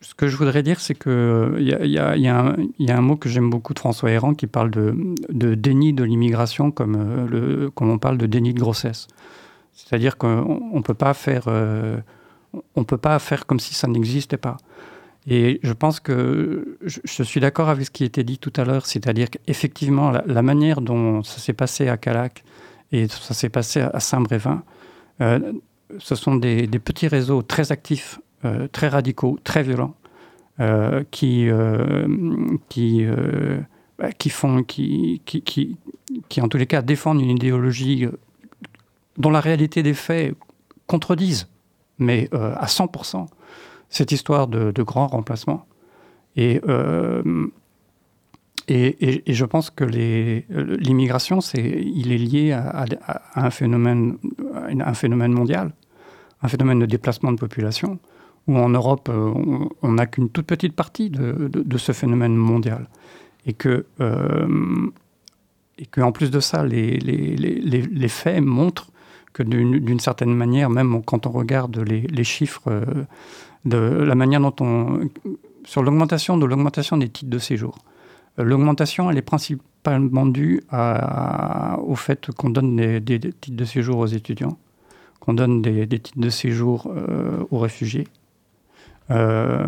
[0.00, 3.74] ce que je voudrais dire, c'est qu'il y, y, a un mot que j'aime beaucoup
[3.74, 8.26] de François Héran qui parle de, déni de l'immigration comme, euh, comme on parle de
[8.26, 9.06] déni de grossesse.
[9.72, 10.78] C'est-à-dire qu'on ne.
[11.46, 12.00] Euh,
[12.84, 14.56] peut pas faire comme si ça n'existait pas.
[15.30, 18.86] Et je pense que je, suis d'accord avec ce qui été dit tout à l'heure,
[18.86, 22.44] c'est-à-dire qu'effectivement, la, manière dont ça s'est passé à Calac
[22.92, 24.62] et ça s'est passé à Saint-Brévin,
[25.20, 25.52] euh,
[25.98, 29.94] ce sont des, petits réseaux très actifs euh, très radicaux, très violents,
[30.60, 31.46] euh, qui,
[32.70, 33.06] qui,
[33.98, 35.76] bah, qui font, qui, qui, qui,
[36.30, 38.06] qui, en tous les cas, défendent une idéologie
[39.18, 40.34] dont la réalité des faits
[40.86, 41.48] contredisent,
[41.98, 43.26] mais à 100%,
[43.90, 45.66] cette histoire de, de grand remplacement.
[46.36, 46.60] Et,
[48.68, 52.84] et, et, je pense que l'immigration, il est lié à,
[53.34, 54.18] un, phénomène,
[54.68, 55.72] un phénomène mondial,
[56.42, 57.98] un phénomène de déplacement de population
[58.48, 59.32] où en Europe, euh,
[59.82, 62.88] on n'a qu'une toute petite partie de, ce phénomène mondial.
[63.46, 64.90] Et que, euh,
[65.78, 68.90] et plus de ça, les, les, les, faits montrent
[69.32, 72.84] que d'une certaine manière, même quand on regarde les, chiffres euh,
[73.66, 75.00] on...
[75.64, 77.78] sur l'augmentation de l'augmentation des titres de séjour.
[78.36, 84.56] L'augmentation, elle est principalement due au fait qu'on donne des, titres de séjour aux étudiants,
[85.18, 86.88] qu'on donne des, titres de séjour
[87.50, 88.06] aux réfugiés,
[89.10, 89.66] euh,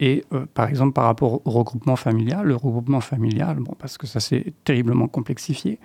[0.00, 4.20] et euh, par exemple, par rapport au regroupement familial, le regroupement familial, parce que ça
[4.20, 5.78] s'est terriblement complexifié,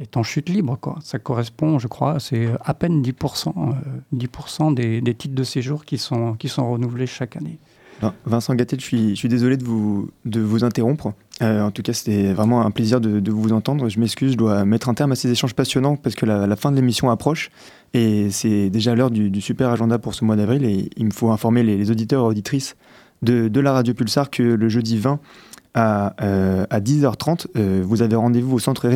[0.00, 0.78] est en chute libre.
[0.80, 0.98] Quoi.
[1.02, 3.74] Ça correspond, je crois, c'est à peine 10%,
[4.12, 7.58] 10 euh, des, des, titres de séjour qui sont, qui sont renouvelés chaque année.
[8.26, 11.12] Vincent Gattel, je suis, je suis désolé de vous, de vous interrompre.
[11.40, 13.88] en tout cas, c'était vraiment un plaisir de, vous entendre.
[13.88, 16.70] Je m'excuse, je dois mettre un terme à ces échanges passionnants parce que la, fin
[16.70, 17.50] de l'émission approche.
[17.94, 20.64] Et c'est déjà l'heure du, super agenda pour ce mois d'avril.
[20.64, 22.76] Et il me faut informer les, auditeurs et auditrices
[23.22, 25.20] de, la radio Pulsar que le jeudi 20
[25.74, 28.88] à, euh, à 10h30, euh, vous avez rendez-vous au centre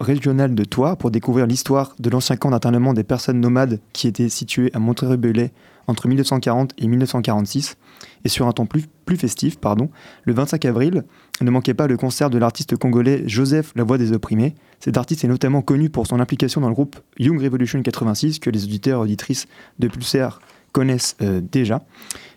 [0.00, 4.28] régional de Troyes pour découvrir l'histoire de l'ancien camp d'internement des personnes nomades qui était
[4.28, 5.52] situé à Montreuil-Bellay
[5.86, 7.76] entre 1940 et 1946.
[8.24, 9.90] Et sur un plus, plus festif, pardon,
[10.24, 11.04] le 25 avril,
[11.40, 14.54] ne manquez pas le concert de l'artiste congolais Joseph La Voix des Opprimés.
[14.80, 18.50] Cet artiste est notamment connu pour son implication dans le groupe Young Revolution 86 que
[18.50, 19.46] les auditeurs et auditrices
[19.78, 20.40] de Pulsar
[20.72, 21.82] connaissent euh, déjà.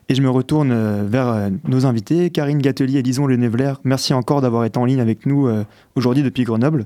[0.10, 3.74] Et je me retourne euh, vers euh, nos invités, Karine Gatelier et Lison Lenevler.
[3.84, 5.50] Merci encore d'avoir été en ligne avec nous
[5.96, 6.86] aujourd'hui depuis Grenoble.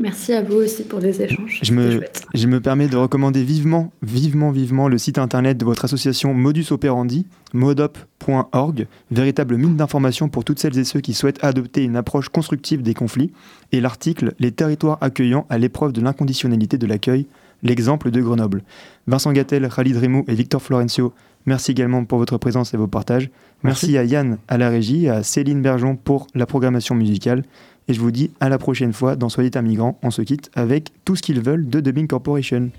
[0.00, 1.60] Merci à vous aussi pour les échanges.
[1.62, 2.00] Je me,
[2.32, 6.64] je me permets de recommander vivement, vivement, vivement le site internet de votre association Modus
[6.70, 12.30] Operandi, modop.org, véritable mine d'informations pour toutes celles et ceux qui souhaitent adopter une approche
[12.30, 13.30] constructive des conflits,
[13.72, 17.26] et l'article Les territoires accueillants à l'épreuve de l'inconditionnalité de l'accueil,
[17.62, 18.62] l'exemple de Grenoble.
[19.06, 21.12] Vincent Gattel, Khalid Remou et Victor Florencio,
[21.46, 23.30] merci également pour votre présence et vos partages.
[23.62, 27.44] Merci, merci à Yann à la régie, à Céline Bergeon pour la programmation musicale.
[27.88, 29.98] Et je vous dis à la prochaine fois dans Soyez un migrant.
[30.02, 32.70] On se quitte avec tout ce qu'ils veulent de Dubbing Corporation.